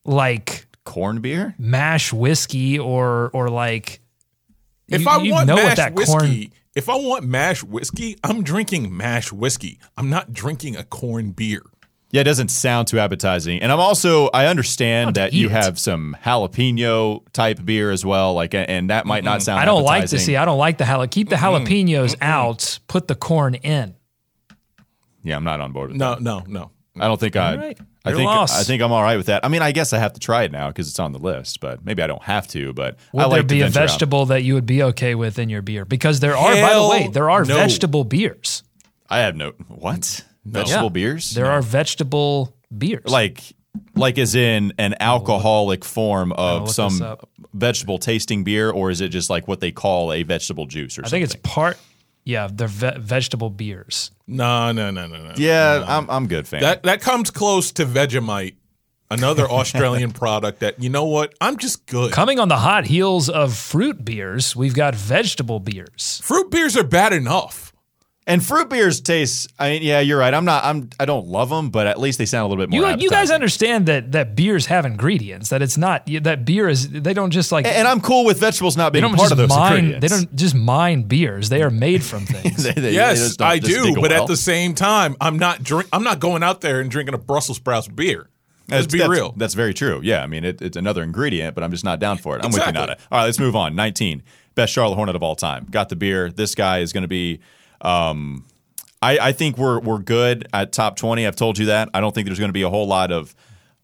[0.05, 1.55] like corn beer.
[1.57, 3.99] mash whiskey or or like
[4.87, 7.63] If you- I you want know what mash that whiskey, corn- if I want mash
[7.63, 9.79] whiskey, I'm drinking mash whiskey.
[9.97, 11.61] I'm not drinking a corn beer.
[12.11, 13.61] Yeah, it doesn't sound too appetizing.
[13.61, 15.51] And I'm also I understand that you it.
[15.51, 18.33] have some jalapeno type beer as well.
[18.33, 19.59] Like, and that might not sound.
[19.59, 20.19] I don't like to appetizing.
[20.25, 20.35] see.
[20.35, 21.11] I don't like the jalapeno.
[21.11, 22.79] Keep the jalapenos out.
[22.87, 23.95] Put the corn in.
[25.23, 26.21] Yeah, I'm not on board with No, that.
[26.21, 26.71] no, no.
[26.99, 27.55] I don't think I.
[27.57, 27.79] right.
[28.05, 28.29] I think.
[28.29, 29.43] I think I'm all right with that.
[29.43, 31.59] I mean, I guess I have to try it now because it's on the list,
[31.59, 32.71] but maybe I don't have to.
[32.73, 33.87] But Would I like there be a venture out.
[33.89, 35.83] vegetable that you would be okay with in your beer?
[35.85, 37.55] Because there are, by the way, there are no.
[37.55, 38.63] vegetable beers.
[39.09, 40.89] I have no what vegetable Yeah.
[40.89, 41.31] beers.
[41.31, 43.05] There are vegetable beers.
[43.05, 43.41] like
[43.95, 47.17] like as in an alcoholic form of some
[47.53, 51.01] vegetable tasting beer, or is it just like what they call a vegetable juice or
[51.01, 51.27] I something?
[51.27, 51.77] think it's part.
[52.29, 54.11] Yeah, they're ve- vegetable beers.
[54.27, 55.33] No, no, no, no, no.
[55.35, 55.83] yeah.
[55.87, 56.61] I'm I'm good fan.
[56.61, 58.53] That that comes close to Vegemite,
[59.09, 61.33] another Australian product that you know what?
[61.41, 62.11] I'm just good.
[62.11, 66.21] Coming on the hot heels of fruit beers, we've got vegetable beers.
[66.23, 67.68] Fruit beers are bad enough.
[68.29, 69.51] And fruit beers taste.
[69.59, 70.33] I mean, yeah, you're right.
[70.33, 70.63] I'm not.
[70.63, 70.89] I'm.
[70.99, 72.91] I don't love them, but at least they sound a little bit more.
[72.91, 75.49] You, you guys understand that that beers have ingredients.
[75.49, 76.89] That it's not that beer is.
[76.89, 77.65] They don't just like.
[77.65, 79.73] And I'm cool with vegetables not being part of those mine.
[79.77, 80.01] ingredients.
[80.01, 81.49] They don't just mine beers.
[81.49, 82.63] They are made from things.
[82.63, 84.21] They- they- they Yes, just don't I do, but well.
[84.23, 85.89] at the same time, I'm not drink.
[85.91, 88.29] I'm not going out there and drinking a Brussels sprouts beer.
[88.67, 89.33] Let's That's, be that's- real.
[89.35, 89.99] That's very true.
[90.03, 92.43] Yeah, I mean, it, it's another ingredient, but I'm just not down for it.
[92.45, 92.79] I'm with you, Exactly.
[92.81, 92.97] Nada.
[93.11, 93.75] All right, let's move on.
[93.75, 94.21] 19,
[94.53, 95.65] best Charlotte Hornet of all time.
[95.71, 96.29] Got the beer.
[96.29, 97.39] This guy is going to be.
[97.81, 98.45] Um,
[99.01, 101.25] I, I think we're we're good at top 20.
[101.25, 101.89] I've told you that.
[101.93, 103.35] I don't think there's going to be a whole lot of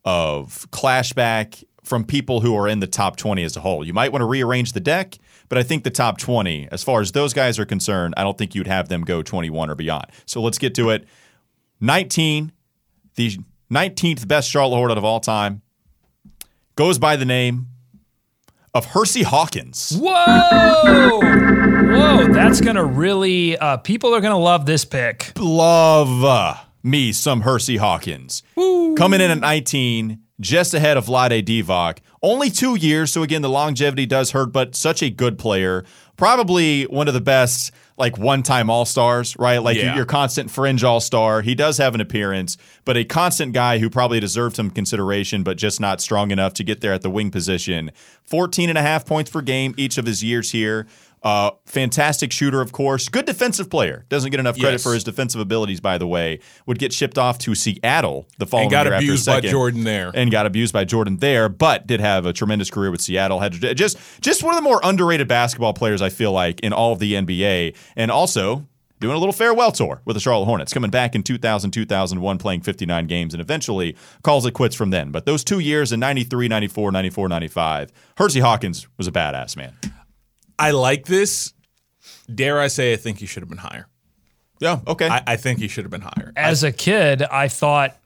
[0.04, 3.86] of clashback from people who are in the top 20 as a whole.
[3.86, 5.18] You might want to rearrange the deck,
[5.50, 8.38] but I think the top 20, as far as those guys are concerned, I don't
[8.38, 10.08] think you'd have them go 21 or beyond.
[10.26, 11.08] So let's get to it.
[11.82, 12.52] 19,
[13.16, 13.38] the
[13.72, 15.62] 19th best Charlotte Hornet of all time,
[16.76, 17.68] goes by the name
[18.76, 19.98] of Hersey Hawkins.
[19.98, 21.20] Whoa!
[21.22, 22.28] Whoa!
[22.34, 23.58] That's gonna really.
[23.58, 25.32] Uh, people are gonna love this pick.
[25.40, 28.44] Love uh, me some Hersey Hawkins.
[28.56, 32.00] Coming in at 19, just ahead of Vlade Divac.
[32.21, 35.84] Only two years, so again, the longevity does hurt, but such a good player.
[36.17, 39.60] Probably one of the best, like one time All Stars, right?
[39.60, 39.95] Like Yeah.
[39.95, 41.41] your constant fringe All Star.
[41.41, 45.58] He does have an appearance, but a constant guy who probably deserved some consideration, but
[45.58, 47.91] just not strong enough to get there at the wing position.
[48.24, 50.88] 14 and a half points per game each of his years here.
[51.26, 53.10] Uh, fantastic shooter, of course.
[53.10, 54.06] Good defensive player.
[54.10, 54.84] Doesn't get enough credit Yes.
[54.84, 56.40] for his defensive abilities, by the way.
[56.68, 60.12] Would get shipped off to Seattle the following and got year abused by Jordan there.
[60.14, 63.40] and got abused by Jordan there, but did have a tremendous career with Seattle.
[63.40, 66.94] Had just just one of the more underrated basketball players I feel like in all
[66.94, 68.68] of the NBA, and also
[69.00, 72.62] doing a little farewell tour with the Charlotte Hornets, coming back in 2000, 2001, playing
[72.62, 75.10] 59 games, and eventually calls it quits from then.
[75.12, 79.74] But those two years in 93, 94, 94, 95, Hersey Hawkins was a badass man.
[80.58, 81.54] I like this.
[82.34, 83.88] Dare I say, I think he should have been higher.
[84.60, 85.08] Yeah, okay.
[85.08, 86.32] I, I think he should have been higher.
[86.36, 87.98] As a kid, I thought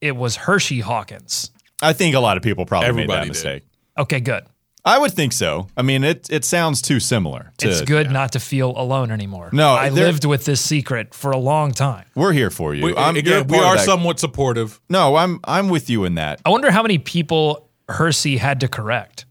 [0.00, 1.50] it was Hershey Hawkins.
[1.82, 3.28] I think a lot of people probably made Everybody that did.
[3.28, 3.62] mistake.
[3.98, 4.44] Okay, good.
[4.84, 5.66] I would think so.
[5.76, 7.52] I mean, it it sounds too similar.
[7.58, 9.50] To, It's good not to feel alone anymore.
[9.52, 12.06] No, I lived with this secret for a long time.
[12.14, 12.84] We're here for you.
[12.84, 14.80] We, I'm, you're again, we are somewhat supportive.
[14.88, 16.40] No, I'm I'm with you in that.
[16.46, 19.26] I wonder how many people Hersey had to correct.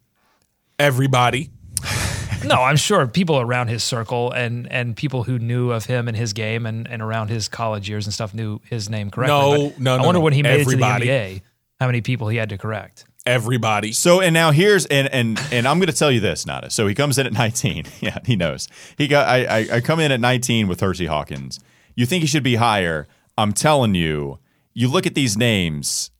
[0.78, 1.52] Everybody.
[2.48, 6.16] No, I'm sure people around his circle and and people who knew of him and
[6.16, 9.36] his game and, and around his college years and stuff knew his name correctly.
[9.36, 10.24] No, But no, I wonder no.
[10.24, 11.10] when he made Everybody.
[11.10, 11.42] it to the NBA,
[11.80, 13.06] how many people he had to correct.
[13.26, 13.92] Everybody.
[13.92, 16.70] So and now here's and and and I'm going to tell you this, Nada.
[16.70, 17.86] So he comes in at 19.
[18.02, 18.68] Yeah, he knows.
[18.98, 19.28] He got.
[19.28, 21.60] I I, I come in at 19 with Hersey Hawkins.
[21.96, 23.08] You think he should be higher?
[23.38, 24.40] I'm telling you.
[24.78, 26.12] You look at these names.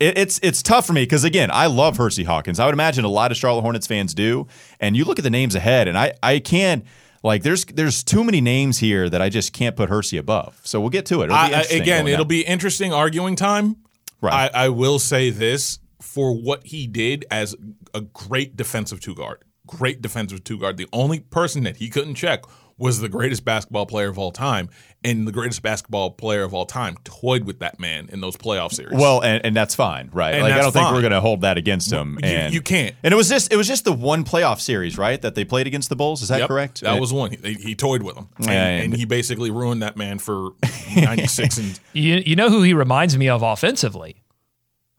[0.00, 2.60] It, it's it's tough for me because again, I love Hersey Hawkins.
[2.60, 4.46] I would imagine a lot of Charlotte Hornets fans do.
[4.80, 6.84] And you look at the names ahead, and I I can't.
[7.24, 10.60] Like there's there's too many names here that I just can't put Hersey above.
[10.62, 11.24] So we'll get to it.
[11.24, 13.76] It'll I, again, it'll be interesting arguing time.
[14.20, 14.50] Right.
[14.54, 17.56] I, I will say this for what he did as
[17.92, 19.42] a great defensive two guard.
[19.66, 20.76] Great defensive two guard.
[20.76, 22.44] The only person that he couldn't check
[22.78, 24.68] was the greatest basketball player of all time,
[25.04, 28.72] and the greatest basketball player of all time toyed with that man in those playoff
[28.72, 28.98] series.
[28.98, 30.34] Well, and, and that's fine, right?
[30.34, 32.18] And like I don't think we're going to hold that against him.
[32.22, 32.94] You- and you can't.
[33.02, 35.20] And it was just it was just the one playoff series, right?
[35.20, 36.22] That they played against the Bulls.
[36.22, 36.80] Is that Yep, correct?
[36.82, 37.32] That was one.
[37.42, 40.50] He, he toyed with him, and, and- and he basically ruined that man for
[40.96, 44.22] ninety six and You you know who he reminds me of offensively?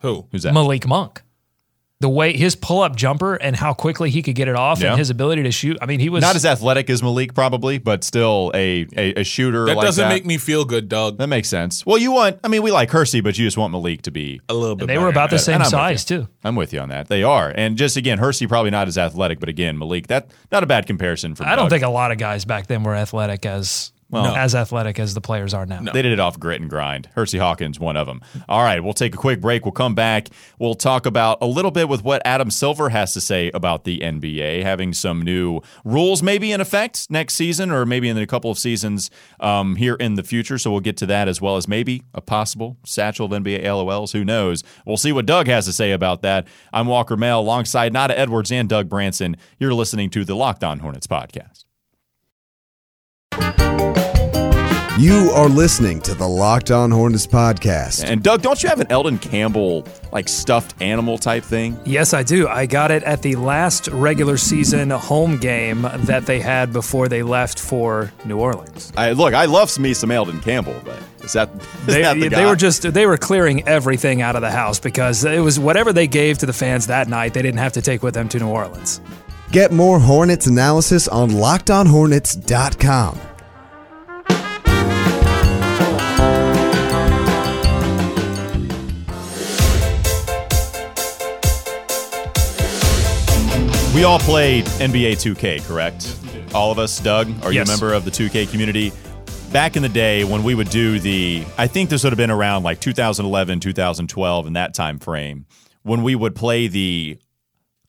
[0.02, 0.28] who?
[0.32, 0.54] who's that?
[0.54, 1.22] Malik Monk.
[2.02, 4.92] The way his pull up jumper and how quickly he could get it off Yeah.
[4.92, 5.78] and his ability to shoot.
[5.82, 9.24] I mean, he was Not as athletic as Malik, probably, but still a a, a
[9.26, 9.66] shooter.
[9.66, 10.14] That like doesn't that.
[10.14, 11.18] make me feel good, Doug.
[11.18, 11.86] That makes sense.
[11.86, 12.40] Well, you want.
[12.42, 14.40] I mean, we like Hersey, but you just want Malik to be.
[14.48, 14.88] A little bit.
[14.88, 16.30] they were about the same And I'm with size too.
[16.46, 17.10] I'm with you on that.
[17.10, 20.08] They are, and just again, Hersey probably not as athletic, but again, Malik.
[20.08, 21.46] That not a bad comparison for.
[21.46, 25.00] I don't think a lot of guys back then were athletic as Well- as athletic
[25.00, 25.82] as the players are now.
[25.82, 27.10] They did it off grit and grind.
[27.15, 28.22] Hersey Hawkins, one of them.
[28.48, 29.65] All right, we'll take a quick break.
[29.65, 30.30] We'll come back.
[30.58, 34.00] We'll talk about a little bit with what Adam Silver has to say about the
[34.00, 38.50] NBA, having some new rules maybe in effect next season or maybe in a couple
[38.50, 40.58] of seasons um, here in the future.
[40.58, 44.12] So we'll get to that as well as maybe a possible satchel of NBA LOLs.
[44.13, 44.63] Who knows?
[44.86, 46.48] We'll see what Doug has to say about that.
[46.74, 49.38] I'm Walker Mail alongside Nada Edwards and Doug Branson.
[49.60, 51.65] You're listening to the Locked On Hornets podcast.
[55.00, 58.04] You are listening to the Locked On Hornets podcast.
[58.04, 61.80] And Doug, don't you have an Elden Campbell like stuffed animal type thing?
[61.86, 62.50] Yes, I do.
[62.50, 67.24] I got it at the last regular season home game that they had before they
[67.24, 68.92] left for New Orleans.
[68.98, 72.28] I look, I love me some Elden Campbell, but is that is They, that the
[72.28, 75.94] they were just they were clearing everything out of the house because it was whatever
[75.94, 78.38] they gave to the fans that night they didn't have to take with them to
[78.38, 79.00] New Orleans.
[79.54, 83.29] Get more Hornets analysis on LockedOnHornets.com.
[94.00, 96.18] We all played NBA 2K, correct?
[96.56, 97.28] All of us, Doug.
[97.44, 98.94] Are you a member of the 2K community?
[99.52, 102.32] Back in the day when we would do the, I think this would have been
[102.32, 105.48] around like 2011, 2012, in that time frame,
[105.84, 107.20] when we would play the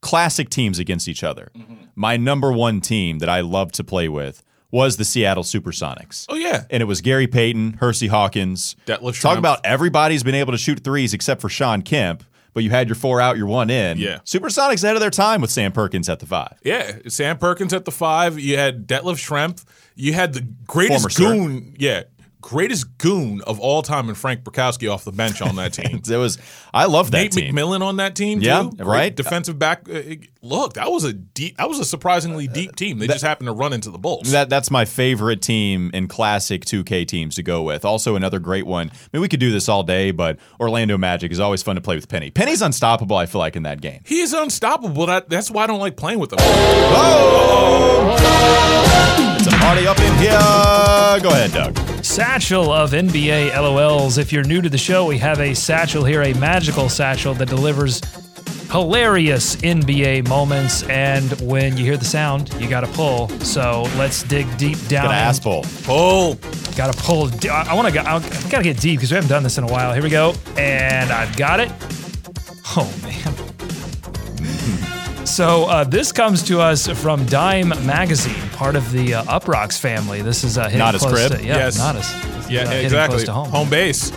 [0.01, 1.53] classic teams against each other.
[1.57, 1.75] Mm-hmm.
[1.94, 4.42] My number one team that I loved to play with
[4.73, 6.27] was the Seattle Supersonics.
[6.29, 6.64] Oh yeah.
[6.70, 8.75] and it was Gary Payton, Hersey Hawkins.
[8.85, 9.38] Detlef Talk Schrempf.
[9.38, 12.96] about everybody's been able to shoot threes except for Shawn Kemp, but you had your
[12.96, 13.98] four out, your one in.
[13.98, 14.18] Yeah.
[14.24, 16.58] Supersonics ahead of their time with Sam Perkins at the five.
[16.64, 18.38] Yeah, Sam Perkins at the five.
[18.38, 19.64] You had Detlef Schrempf.
[19.94, 21.22] You had the greatest Former sir.
[21.48, 21.74] goon.
[21.78, 22.02] Yeah,
[22.40, 26.00] greatest goon of all time, and Frank Brickowski off the bench on that team.
[26.09, 26.38] It was
[26.72, 27.55] I love that Nate team.
[27.55, 28.40] McMillan on that team.
[28.40, 28.85] Yeah, too.
[28.85, 29.14] Right.
[29.14, 29.88] Defensive back.
[29.88, 30.03] Uh,
[30.42, 31.57] look, that was a deep.
[31.59, 32.98] That was a surprisingly deep team.
[32.98, 34.31] They just happened to run into the Bulls.
[34.33, 37.85] That that's my favorite team in classic 2K teams to go with.
[37.85, 38.90] Also another great one.
[38.90, 41.81] I mean, we could do this all day, but Orlando Magic is always fun to
[41.83, 42.31] play with Penny.
[42.31, 43.16] Penny's unstoppable.
[43.16, 44.00] I feel like in that game.
[44.05, 45.07] he is unstoppable.
[45.07, 46.38] That, that's why I don't like playing with him.
[49.37, 51.20] It's a party up in here.
[51.22, 51.89] Go ahead, Doug.
[52.11, 54.18] Satchel of NBA LOLs.
[54.18, 57.49] If you're new to the show, we have a satchel here, a magical satchel that
[57.49, 58.01] delivers
[58.73, 60.83] hilarious NBA moments.
[60.88, 63.29] And when you hear the sound, you got to pull.
[63.38, 65.05] So let's dig deep down.
[65.05, 65.64] Got ass pull.
[65.85, 66.35] Pull.
[66.77, 67.31] Got to pull.
[67.49, 68.01] I want to go.
[68.01, 68.18] I
[68.50, 69.94] got to get deep because we haven't done this in a while.
[69.94, 70.35] Here we go.
[70.56, 71.71] And I've got it.
[72.77, 73.35] Oh, man.
[74.42, 75.00] Hmm.
[75.25, 80.23] So uh, this comes to us from Dime Magazine, part of the uh, Uproxx family.
[80.23, 81.40] This is uh, hitting Not his close crib?
[81.40, 81.79] To, yeah, Yes.
[81.79, 82.12] not his.
[82.12, 83.16] this is, Yeah, uh, exactly.
[83.16, 83.48] Close to home.
[83.50, 84.12] Home base.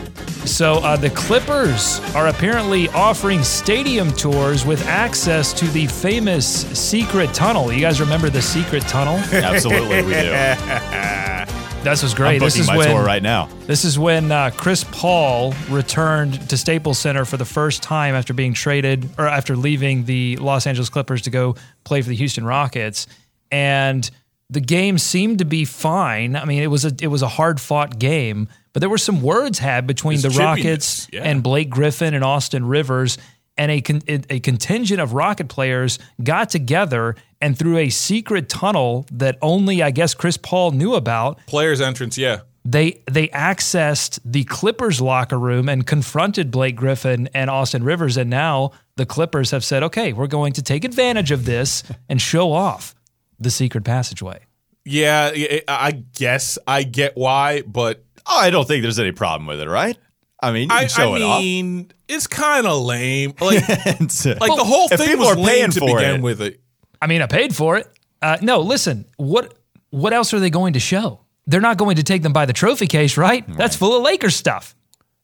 [0.45, 6.45] So uh, the Clippers are apparently offering stadium tours with access to the famous
[6.78, 7.72] secret tunnel.
[7.72, 9.16] You guys remember the secret tunnel?
[9.32, 10.34] Absolutely, we do.
[11.84, 12.40] This was I'm great.
[12.40, 13.50] This is my when tour right now.
[13.68, 18.34] This is when uh, Chris Paul returned to Staples Center for the first time after
[18.34, 22.46] being traded or after leaving the Los Angeles Clippers to go play for the Houston
[22.46, 23.06] Rockets,
[23.52, 24.10] and
[24.50, 26.38] the game seemed to be fine.
[26.38, 29.22] I mean, it was a it was a hard fought game, but there were some
[29.22, 31.24] words had between There's the Rockets yeah.
[31.24, 33.18] and Blake Griffin and Austin Rivers.
[33.56, 39.06] And a, con- a contingent of Rocket players got together and through a secret tunnel
[39.12, 42.39] that only, I guess, Chris Paul knew about, Players entrance, yeah.
[42.66, 48.30] they they accessed the Clippers locker room and confronted Blake Griffin and Austin Rivers and
[48.30, 52.52] now the Clippers have said, "Okay, we're going to take advantage of this and show
[52.52, 52.96] off
[53.39, 54.39] the secret passageway."
[54.86, 59.48] Yeah, I I guess I get why, but Oh, I don't think there's any problem
[59.48, 59.98] with it, right?
[60.41, 61.41] I mean, you I, can show I it off.
[61.41, 63.34] mean, it's kind of lame.
[63.39, 66.41] Like, It's, like the whole thing was are paying lame to for begin it, with.
[66.41, 66.60] It.
[67.04, 67.88] I mean, I paid for it.
[68.22, 69.54] Uh, no, listen, what
[69.89, 71.20] what else are they going to show?
[71.45, 73.45] They're not going to take them by the trophy case, right?
[73.58, 74.74] That's full of Lakers stuff.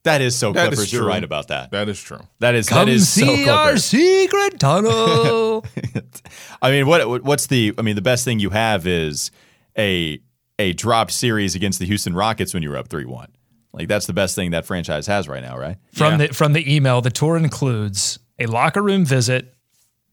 [0.03, 0.91] that is so That is Clippers.
[0.91, 1.71] You're right about that.
[1.71, 2.19] That is true.
[2.39, 5.65] That is Come that is so see our secret tunnel.
[6.61, 7.73] I mean, what what's the?
[7.77, 9.31] I mean, the best thing you have is
[9.77, 10.19] a
[10.59, 13.29] a dropped series against the Houston Rockets when you were up three one.
[13.71, 15.77] Like that's the best thing that franchise has right now, right?
[15.93, 19.55] from the from the email, the tour includes a locker room visit,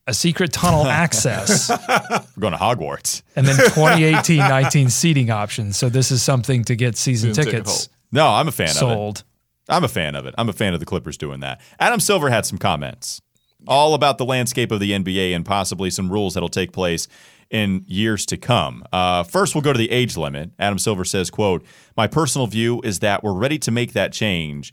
[0.07, 3.23] a secret tunnel access, We're going to Hogwarts.
[3.35, 3.57] and then
[4.11, 5.77] 2018-19 seating options.
[5.77, 8.77] So this is something to get season Season ticket tickets No, I'm a fan of
[8.77, 8.79] it.
[8.79, 9.25] sold.
[9.69, 10.35] I'm a fan of it.
[10.39, 11.61] I'm a fan of the Clippers doing that.
[11.81, 13.21] Adam Silver had some comments
[13.67, 17.09] all about the landscape of the NBA and possibly some rules that'll take place
[17.51, 18.85] in years to come.
[18.93, 20.51] Uh, first, we'll go to the age limit.
[20.59, 21.65] Adam Silver says, "quote
[21.97, 24.73] My personal view is that we're ready to make that change.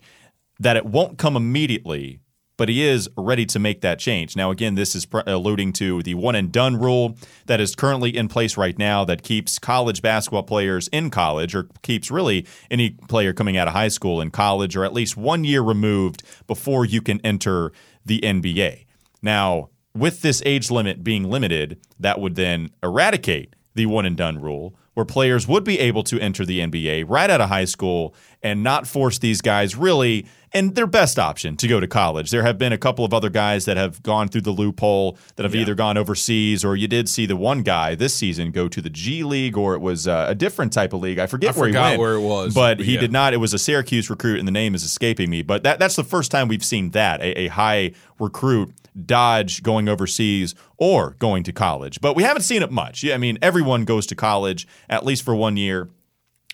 [0.60, 2.20] That it won't come immediately."
[2.56, 4.36] But he is ready to make that change.
[4.36, 8.28] Now, again, this is alluding to the one and done rule that is currently in
[8.28, 13.32] place right now that keeps college basketball players in college or keeps really any player
[13.32, 17.02] coming out of high school in college or at least one year removed before you
[17.02, 17.72] can enter
[18.06, 18.84] the NBA.
[19.20, 24.40] Now, with this age limit being limited, that would then eradicate the one and done
[24.40, 28.14] rule, where players would be able to enter the NBA right out of high school
[28.42, 32.30] and not force these guys really and their best option to go to college.
[32.30, 35.42] There have been a couple of other guys that have gone through the loophole that
[35.42, 38.80] have either gone overseas or you did see the one guy this season go to
[38.80, 41.18] the G League or it was uh, a different type of league.
[41.18, 41.98] I forget I where he went.
[42.00, 43.00] where it was, But but he yeah.
[43.00, 43.34] did not.
[43.34, 45.42] It was a Syracuse recruit and the name is escaping me.
[45.42, 48.72] But that, that's the first time we've seen that, a, a high recruit
[49.06, 52.00] dodge going overseas or going to college.
[52.00, 53.02] But we haven't seen it much.
[53.02, 55.88] Yeah, I mean, everyone goes to college at least for one year.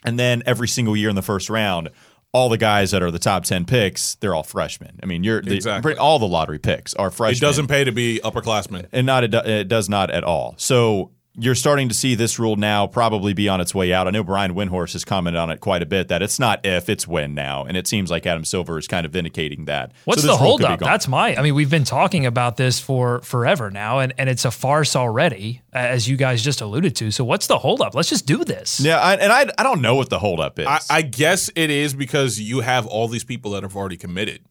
[0.05, 1.91] And then every single year in the first round,
[2.33, 4.99] all the guys that are the top 10 picks, they're all freshmen.
[5.03, 5.97] I mean, you're the, Exactly.
[5.97, 8.87] all the lottery picks are freshmen It doesn't pay to be upperclassmen.
[8.93, 10.55] and not it, it does not at all.
[10.57, 14.09] So you're starting to see this rule now probably be on its way out.
[14.09, 16.89] I know Brian Windhorst has commented on it quite a bit that it's not if,
[16.89, 19.93] it's when now, and it seems like Adam Silver is kind of vindicating that.
[20.05, 20.87] What's So the this rule could be holdup?
[20.87, 21.37] That's my.
[21.37, 24.97] I mean, we've been talking about this for forever now, and, and it's a farce
[24.97, 27.11] already, as you guys just alluded to.
[27.13, 27.95] So what's the holdup?
[27.95, 28.81] Let's just do this.
[28.81, 30.67] yeah, I, and I I don't know what the holdup is.
[30.67, 34.43] I, I guess it is because you have all these people that have already committed,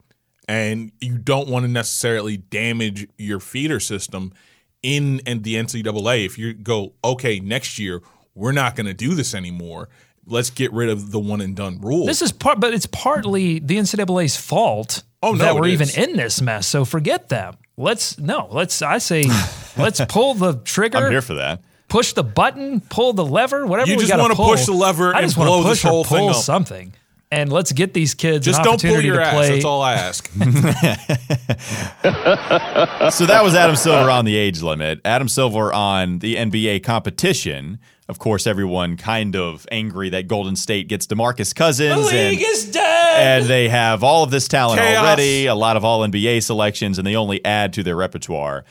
[0.47, 4.31] and you don't want to necessarily damage your feeder system
[4.81, 6.25] in and the NCAA.
[6.25, 8.01] If you go, okay, next year
[8.35, 9.89] we're not going to do this anymore.
[10.25, 12.05] Let's get rid of the one and done rule.
[12.05, 16.15] This is part, but it's partly the NCAA's fault Oh, no, that we're even in
[16.15, 16.67] this mess.
[16.67, 17.55] So forget them.
[17.77, 18.47] Let's no.
[18.51, 18.81] Let's.
[18.81, 19.25] I say,
[19.77, 20.97] let's pull the trigger.
[20.97, 21.61] I'm here for that.
[21.89, 25.21] push the button, pull the lever, whatever You we just wanna push the lever I
[25.21, 26.93] just wanna blow push this or pull something,
[27.31, 29.33] and let's get these kids Just an don't pull opportunity your to ass.
[29.33, 29.49] play.
[29.49, 30.29] That's all I ask.
[33.13, 35.01] so that was Adam Silver on the age limit.
[35.05, 37.79] Adam Silver on the NBA competition.
[38.07, 42.09] Of course, everyone kind of angry that Golden State gets DeMarcus Cousins.
[42.09, 43.41] The and, is dead.
[43.41, 45.03] and they have all of this talent Chaos.
[45.03, 48.65] already, a lot of all NBA selections, and they only add to their repertoire.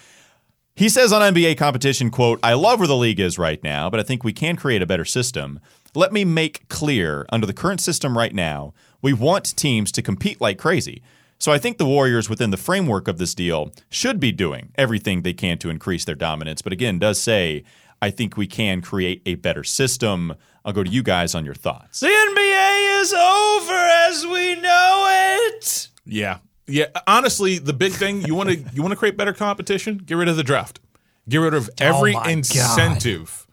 [0.75, 3.99] He says on NBA competition, quote, I love where the league is right now, but
[3.99, 5.59] I think we can create a better system.
[5.99, 8.73] Let me make clear, under the current system right now,
[9.03, 11.03] we want teams to compete like crazy.
[11.41, 15.23] So I think the Warriors, within the framework of this deal, should be doing everything
[15.23, 16.63] they can to increase their dominance.
[16.63, 17.65] But again, does say,
[18.01, 20.37] I think we can create a better system.
[20.65, 21.99] I'll go to you guys on your thoughts.
[21.99, 25.89] the NBA is over as we know it.
[26.07, 26.39] Yeah,
[26.69, 26.87] yeah.
[27.09, 29.99] Honestly, the big thing you want to you want to create better competition.
[29.99, 30.79] Get rid of the draft.
[31.29, 32.31] Get rid of every Oh my God.
[32.31, 33.48] incentive.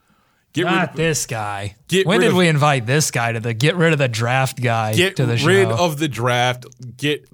[0.56, 1.76] Get Not rid, this guy.
[1.90, 4.62] Get when did of- we invite this guy to the get rid of the draft
[4.62, 5.46] guy get to the show?
[5.48, 6.66] rid of the draft.
[6.96, 7.26] Get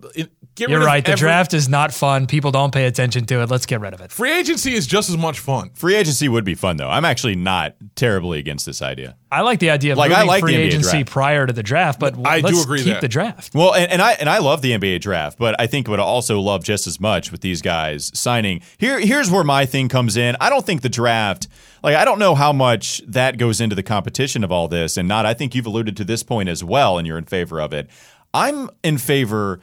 [0.56, 1.06] get You're rid of right.
[1.06, 2.28] The every- draft is not fun.
[2.28, 3.50] People don't pay attention to it.
[3.50, 4.12] Let's get rid of it.
[4.12, 5.72] Free agency is just as much fun.
[5.74, 6.90] Free agency would be fun though.
[6.90, 9.16] I'm actually not terribly against this idea.
[9.32, 11.10] I like the idea of Like, I moving like the free NBA agency draft.
[11.12, 13.02] prior to the draft, but I do let's agree keep there.
[13.02, 13.56] the draft.
[13.56, 16.40] Well, and, and I and I love the NBA draft, but I think would also
[16.42, 18.62] love just as much with these guys signing.
[18.78, 20.36] Here, here's where my thing comes in.
[20.42, 21.48] I don't think the draft,
[21.82, 25.08] like I don't know how much that goes into the competition of all this, and
[25.08, 25.26] not.
[25.26, 27.90] I think you've alluded to this point as well, and you're in favor of it.
[28.34, 29.60] I'm in favor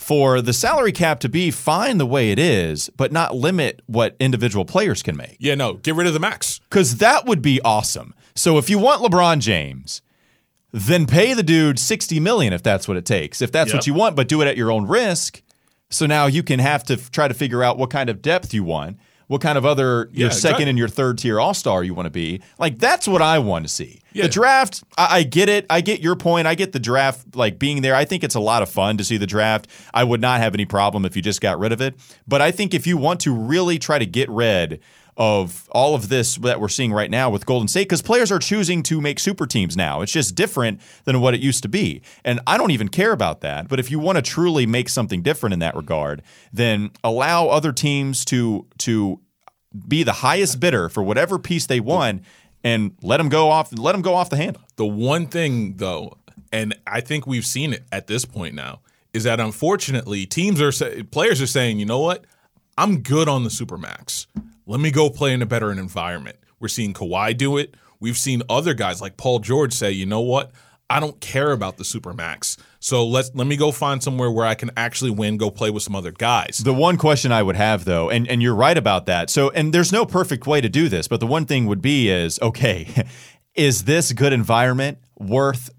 [0.00, 4.16] for the salary cap to be fine the way it is, but not limit what
[4.18, 6.58] individual players can make Yeah, no, get rid of the max.
[6.70, 8.14] because that would be awesome.
[8.34, 10.00] So if you want LeBron James,
[10.72, 13.42] then pay the dude sixty million if that's what it takes.
[13.42, 13.74] If that's Yep.
[13.76, 15.42] what you want, but do it at your own risk.
[15.90, 18.54] So now you can have to f- try to figure out what kind of depth
[18.54, 18.96] you want,
[19.30, 20.68] what kind of other your Yeah, second exactly.
[20.70, 22.40] and your third tier All Star you want to be.
[22.58, 24.00] Like that's what I want to see.
[24.12, 24.24] Yeah.
[24.24, 25.66] The draft, I, I get it.
[25.70, 26.48] I get your point.
[26.48, 27.94] I get the draft like being there.
[27.94, 29.68] I think it's a lot of fun to see the draft.
[29.94, 31.94] I would not have any problem if you just got rid of it.
[32.26, 34.80] But I think if you want to really try to get rid
[35.20, 38.38] of all of this that we're seeing right now with Golden State because players are
[38.38, 40.00] choosing to make super teams now.
[40.00, 42.00] It's just different than what it used to be.
[42.24, 43.68] And I don't even care about that.
[43.68, 46.22] But if you want to truly make something different in that regard,
[46.54, 49.20] then allow other teams to to
[49.86, 52.24] be the highest bidder for whatever piece they want
[52.64, 54.62] and let them go off let them go off the handle.
[54.76, 56.16] The one thing though,
[56.50, 58.80] and I think we've seen it at this point now,
[59.12, 60.72] is that unfortunately teams are
[61.10, 62.24] players are saying, you know what,
[62.78, 64.26] I'm good on the supermax.
[64.70, 66.36] Let me go play in a better environment.
[66.60, 67.74] We're seeing Kawhi do it.
[67.98, 70.52] We've seen other guys like Paul George say, you know what,
[70.88, 72.56] I don't care about the supermax.
[72.78, 75.38] So let's let me go find somewhere where I can actually win.
[75.38, 76.58] Go play with some other guys.
[76.58, 79.28] The one question I would have though, and, and you're right about that.
[79.28, 82.08] So and there's no perfect way to do this, but the one thing would be
[82.08, 83.08] is okay,
[83.56, 85.70] is this good environment worth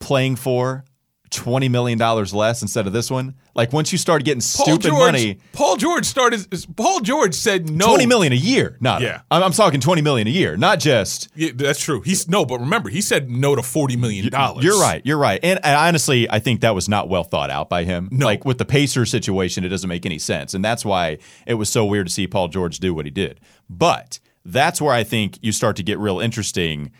[0.00, 0.84] playing for
[1.32, 3.34] twenty million dollars less instead of this one?
[3.54, 6.46] Like once you start getting Paul stupid George, money, Paul George started.
[6.76, 7.86] Paul George said no.
[7.86, 8.76] twenty million a year.
[8.80, 9.22] Not Yeah.
[9.30, 12.02] I'm, I'm talking twenty million a year, not just Yeah, that's true.
[12.02, 14.64] He's no, but remember, he said no to forty million dollars.
[14.64, 15.02] You're right.
[15.04, 15.40] You're right.
[15.42, 18.08] And, and honestly, I think that was not well thought out by him.
[18.12, 18.26] No.
[18.26, 20.54] Like with the Pacer situation, it doesn't make any sense.
[20.54, 23.40] And that's why it was so weird to see Paul George do what he did.
[23.68, 26.92] But that's where I think you start to get real interesting.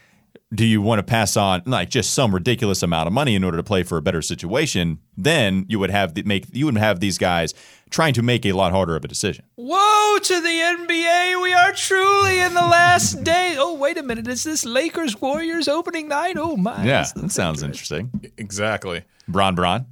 [0.55, 3.57] Do you want to pass on like just some ridiculous amount of money in order
[3.57, 4.99] to play for a better situation?
[5.17, 7.55] Then you would have the, make you would have these guys
[7.91, 9.45] trying to make a lot harder of a decision.
[9.57, 11.43] Woe to the NBA.
[11.43, 13.57] We are truly in the last day.
[13.59, 14.27] Oh, wait a minute.
[14.29, 16.37] Is this Lakers Warriors opening night?
[16.37, 16.85] Oh, my.
[16.85, 18.11] Yeah, that sounds interesting.
[18.37, 19.05] Exactly.
[19.29, 19.87] Bron Bron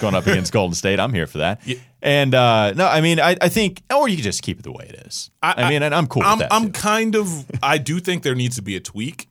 [0.00, 1.00] going up against Golden State.
[1.00, 1.60] I'm here for that.
[2.02, 4.72] And uh, no, I mean, I, I think, or you could just keep it the
[4.72, 5.30] way it is.
[5.42, 6.54] I, mean, and I'm cool I'm, with that.
[6.54, 7.46] I'm kind of.
[7.62, 9.28] I do think there needs to be a tweak.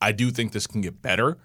[0.00, 1.38] I do think this can get better.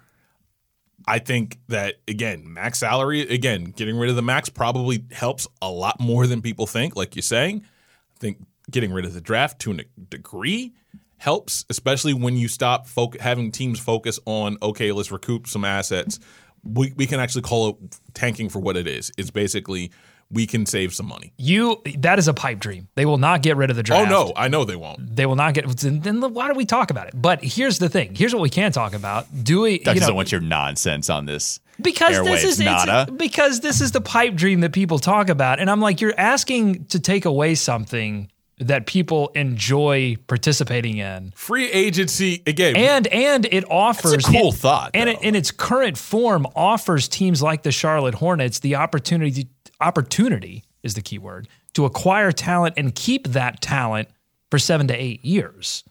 [1.06, 5.70] I think that again, max salary again, getting rid of the max probably helps a
[5.70, 6.96] lot more than people think.
[6.96, 8.38] Like you're saying, I think
[8.70, 10.74] getting rid of the draft to a degree
[11.16, 16.18] helps, especially when you stop foc- having teams focus on okay, let's recoup some assets.
[16.62, 19.10] We we can actually call it tanking for what it is.
[19.16, 19.90] It's basically
[20.30, 21.32] we can save some money.
[21.36, 22.88] You, that is a pipe dream.
[22.94, 24.12] They will not get rid of the oh, draft.
[24.12, 25.14] Oh no, I know they won't.
[25.16, 25.66] They will not get.
[25.68, 27.14] Then then why do we talk about it?
[27.20, 28.14] But here's the thing.
[28.14, 29.26] Here's what we can talk about.
[29.42, 29.78] Do we?
[29.78, 31.60] Doug you doesn't want your nonsense on this.
[31.80, 33.10] because airwaves, this is it's- nada.
[33.12, 36.84] because this is the pipe dream that people talk about, and I'm like, you're asking
[36.86, 42.76] to take away something that people enjoy participating in, Free agency again.
[42.76, 47.08] and and it offers a cool it- thought, and it, in its current form offers
[47.08, 49.48] teams like the Charlotte Hornets the opportunity
[49.80, 54.08] opportunity is the key word to acquire talent and keep that talent
[54.50, 55.84] for seven to eight years,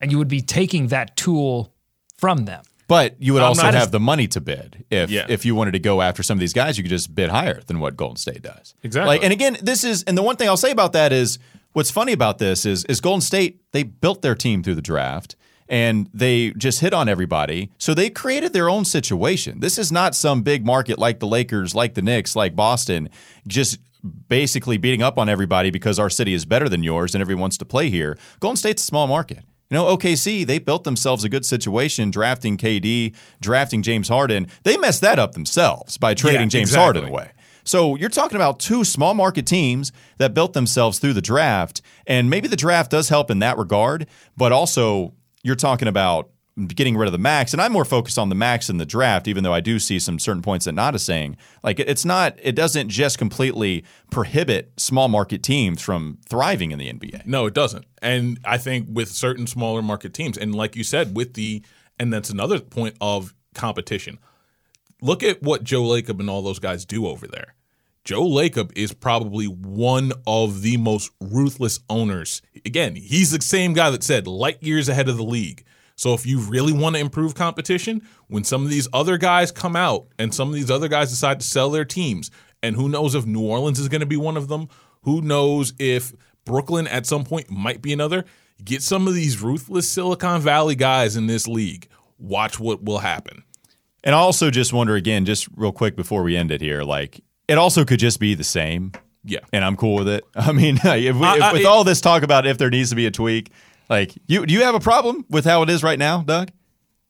[0.00, 1.72] and you would be taking that tool
[2.18, 2.62] from them.
[2.88, 4.84] But you would I'm also have as- the money to bid.
[4.90, 5.26] If Yeah.
[5.28, 7.60] if you wanted to go after some of these guys, you could just bid higher
[7.66, 8.74] than what Golden State does.
[8.82, 9.08] Exactly.
[9.08, 11.38] Like, and again, this is and the one thing I'll say about that is
[11.72, 15.34] what's funny about this is is Golden State they built their team through the draft
[15.68, 17.70] and they just hit on everybody.
[17.78, 19.60] So they created their own situation.
[19.60, 23.08] This is not some big market like the Lakers, like the Knicks, like Boston,
[23.46, 23.78] just
[24.28, 27.58] basically beating up on everybody because our city is better than yours and everyone wants
[27.58, 28.16] to play here.
[28.40, 29.40] Golden State's a small market.
[29.70, 34.46] You know, OKC, they built themselves a good situation drafting KD, drafting James Harden.
[34.62, 37.00] They messed that up themselves by trading Yeah, James exactly.
[37.00, 37.32] Harden away.
[37.64, 42.30] So you're talking about two small market teams that built themselves through the draft, and
[42.30, 44.06] maybe the draft does help in that regard,
[44.36, 45.14] but also
[45.46, 46.30] you're talking about
[46.68, 49.28] getting rid of the max, and I'm more focused on the max than the draft,
[49.28, 51.36] even though I do see some certain points that Nada's saying.
[51.62, 56.92] Like it's not, it doesn't just completely prohibit small market teams from thriving in the
[56.92, 57.26] NBA.
[57.26, 57.84] No, it doesn't.
[58.00, 61.62] And I think with certain smaller market teams, and like you said, with the,
[62.00, 64.18] and that's another point of competition.
[65.02, 67.54] Look at what Joe Lacob and all those guys do over there.
[68.06, 72.40] Joe Lacob is probably one of the most ruthless owners.
[72.64, 75.64] Again, he's the same guy that said light years ahead of the league.
[75.96, 79.74] So if you really want to improve competition, when some of these other guys come
[79.74, 82.30] out and some of these other guys decide to sell their teams,
[82.62, 84.68] and who knows if New Orleans is going to be one of them,
[85.02, 86.12] who knows if
[86.44, 88.24] Brooklyn at some point might be another,
[88.64, 91.88] get some of these ruthless Silicon Valley guys in this league.
[92.20, 93.42] Watch what will happen.
[94.04, 97.20] And I also just wonder again, just real quick before we end it here, like
[97.48, 98.92] it also could just be the same.
[99.24, 99.40] Yeah.
[99.52, 100.24] And I'm cool with it.
[100.36, 102.90] I mean, if we, I- if- with it- all this talk about if there needs
[102.90, 103.50] to be a tweak,
[103.90, 106.50] like you, do you have a problem with how it is right now, Doug?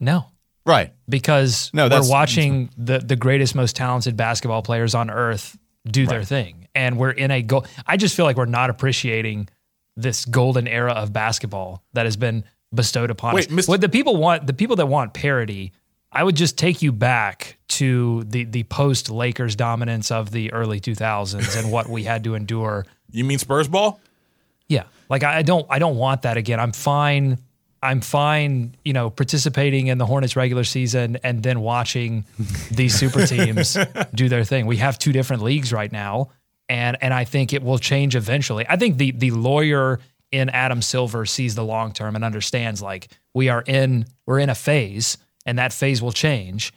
[0.00, 0.26] No,
[0.66, 0.92] Right.
[1.08, 5.56] because No, we're that's- watching the the greatest, most talented basketball players on earth
[5.86, 7.64] do their thing, and we're in a go.
[7.86, 9.48] I just feel like we're not appreciating
[9.96, 13.52] this golden era of basketball that has been bestowed upon Wait, us.
[13.52, 13.68] Mr.
[13.68, 15.72] What the people want, the people that want parity,
[16.16, 20.80] I would just take you back to the the post Lakers dominance of the early
[20.80, 22.86] 2000s and what we had to endure.
[23.12, 24.00] You mean Spurs ball?
[24.66, 24.82] Yeah.
[25.08, 26.58] Like I I don't I don't want that again.
[26.58, 27.38] I'm fine.
[27.82, 32.24] I'm fine, you know, participating in the Hornets regular season and then watching
[32.70, 33.76] these super teams
[34.14, 34.66] do their thing.
[34.66, 36.30] We have two different leagues right now,
[36.68, 38.66] and and I think it will change eventually.
[38.68, 40.00] I think the the lawyer
[40.32, 44.50] in Adam Silver sees the long term and understands like we are in we're in
[44.50, 46.72] a phase and that phase will change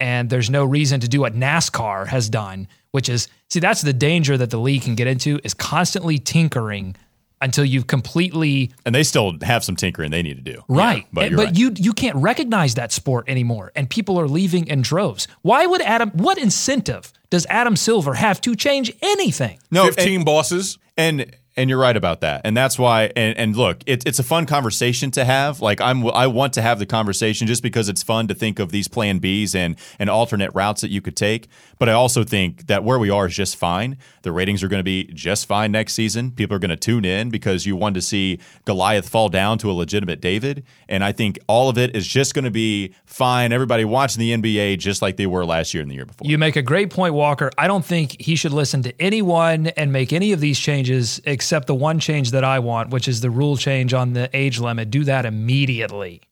[0.00, 3.92] and there's no reason to do what NASCAR has done, which is see that's the
[3.92, 6.96] danger that the league can get into is constantly tinkering
[7.40, 10.62] until you've completely And they still have some tinkering they need to do.
[10.68, 11.06] right.
[11.12, 11.56] but And- you're but right.
[11.58, 15.28] you you can't recognize that sport anymore, and people are leaving in droves.
[15.42, 16.10] Why would Adam?
[16.14, 19.58] What incentive does Adam Silver have to change anything?
[19.70, 20.78] no, and- 15 bosses.
[20.96, 23.10] And and you're right about that, and that's why.
[23.14, 25.60] And, and look, it, it's a fun conversation to have.
[25.60, 28.70] Like I'm, I want to have the conversation just because it's fun to think of
[28.70, 31.48] these Plan Bs and and alternate routes that you could take.
[31.78, 33.98] But I also think that where we are is just fine.
[34.22, 36.30] The ratings are going to be just fine next season.
[36.30, 39.70] People are going to tune in because you want to see Goliath fall down to
[39.70, 43.52] a legitimate David, and I think all of it is just going to be fine.
[43.52, 46.28] Everybody watching the NBA just like they were last year and the year before.
[46.28, 47.50] You make a great point, Walker.
[47.58, 51.66] I don't think he should listen to anyone and make any of these changes except
[51.66, 54.90] the one change that I want, which is the rule change on the age limit.
[54.90, 56.22] Do that immediately.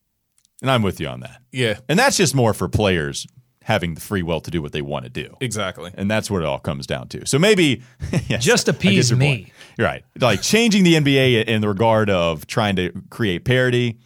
[0.61, 1.41] and I'm with you on that.
[1.51, 3.27] Yeah, And that's just more for players
[3.63, 5.35] having the free will to do what they want to do.
[5.41, 5.91] exactly.
[5.95, 7.25] And that's what it all comes down to.
[7.27, 7.83] So maybe
[8.27, 9.27] yes, Just I appease me.
[9.43, 9.49] point.
[9.77, 10.03] You're right.
[10.19, 13.99] Like changing the NBA in the regard of trying to create parity.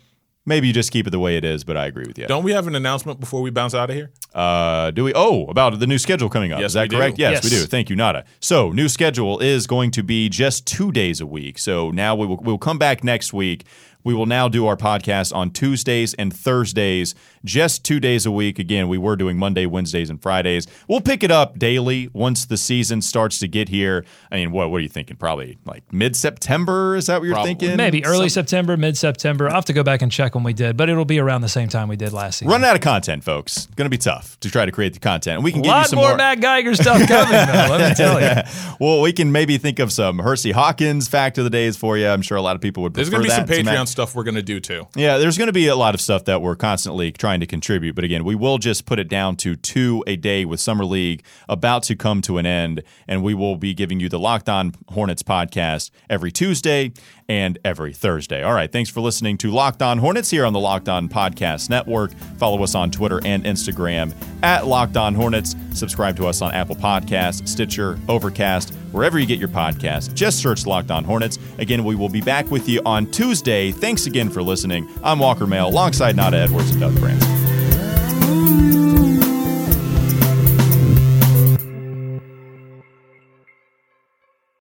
[0.48, 2.28] Maybe you just keep it the way it is, but I agree with you.
[2.28, 4.12] Don't we have an announcement before we bounce out of here?
[4.34, 5.14] Uh, do we?
[5.16, 6.60] Oh, about the new schedule coming up.
[6.60, 6.98] Yes, is that we do.
[6.98, 7.18] correct?
[7.18, 7.66] Yes, we do.
[7.66, 8.26] Thank you, Nada.
[8.42, 11.58] So, new schedule is going to be just two days a week.
[11.58, 13.66] So now we will we'll come back next week.
[14.06, 18.60] We will now do our podcast on Tuesdays and Thursdays, just two days a week.
[18.60, 20.68] Again, we were doing Monday, Wednesdays, and Fridays.
[20.88, 24.06] We'll pick it up daily once the season starts to get here.
[24.32, 25.18] I mean, what what are you thinking?
[25.18, 26.96] Probably like mid September?
[26.96, 27.56] Is that what you're Probably.
[27.56, 27.76] thinking?
[27.78, 29.48] Maybe early Some- September, mid September.
[29.48, 31.50] I'll have to go back and check when we did, but it'll be around the
[31.50, 32.52] same time we did last season.
[32.52, 33.66] Running out of content, folks.
[33.76, 35.38] Going to be tough to try to create the content.
[35.38, 37.76] And we can a give you lot some more, more Matt Geiger stuff coming, though.
[37.76, 38.44] Let me tell you.
[38.80, 42.08] well, we can maybe think of some Hersey Hawkins fact of the days for you.
[42.08, 43.66] I'm sure a lot of people would There's prefer going to be some.
[43.66, 44.86] Patreon stuff we're going to do too.
[44.94, 47.96] Yeah, there's going to be a lot of stuff that we're constantly trying to contribute.
[47.96, 51.24] But again, we will just put it down to two a day with Summer League
[51.48, 52.84] about to come to an end.
[53.08, 56.92] And we will be giving you the Locked On Hornets podcast every Tuesday
[57.30, 58.44] and every Thursday.
[58.44, 58.70] All right.
[58.70, 62.12] Thanks for listening to Locked On Hornets here on the Locked On Podcast Network.
[62.38, 65.56] Follow us on Twitter and Instagram at Locked On Hornets.
[65.74, 70.14] Subscribe to us on Apple Podcasts, Stitcher, Overcast, wherever you get your podcasts.
[70.14, 71.38] Just search Locked On Hornets.
[71.58, 73.72] Again, we will be back with you on Tuesday.
[73.72, 74.90] Thanks again for listening.
[75.04, 77.45] I'm Walker Mail alongside Nada Edwards and Doug Branson.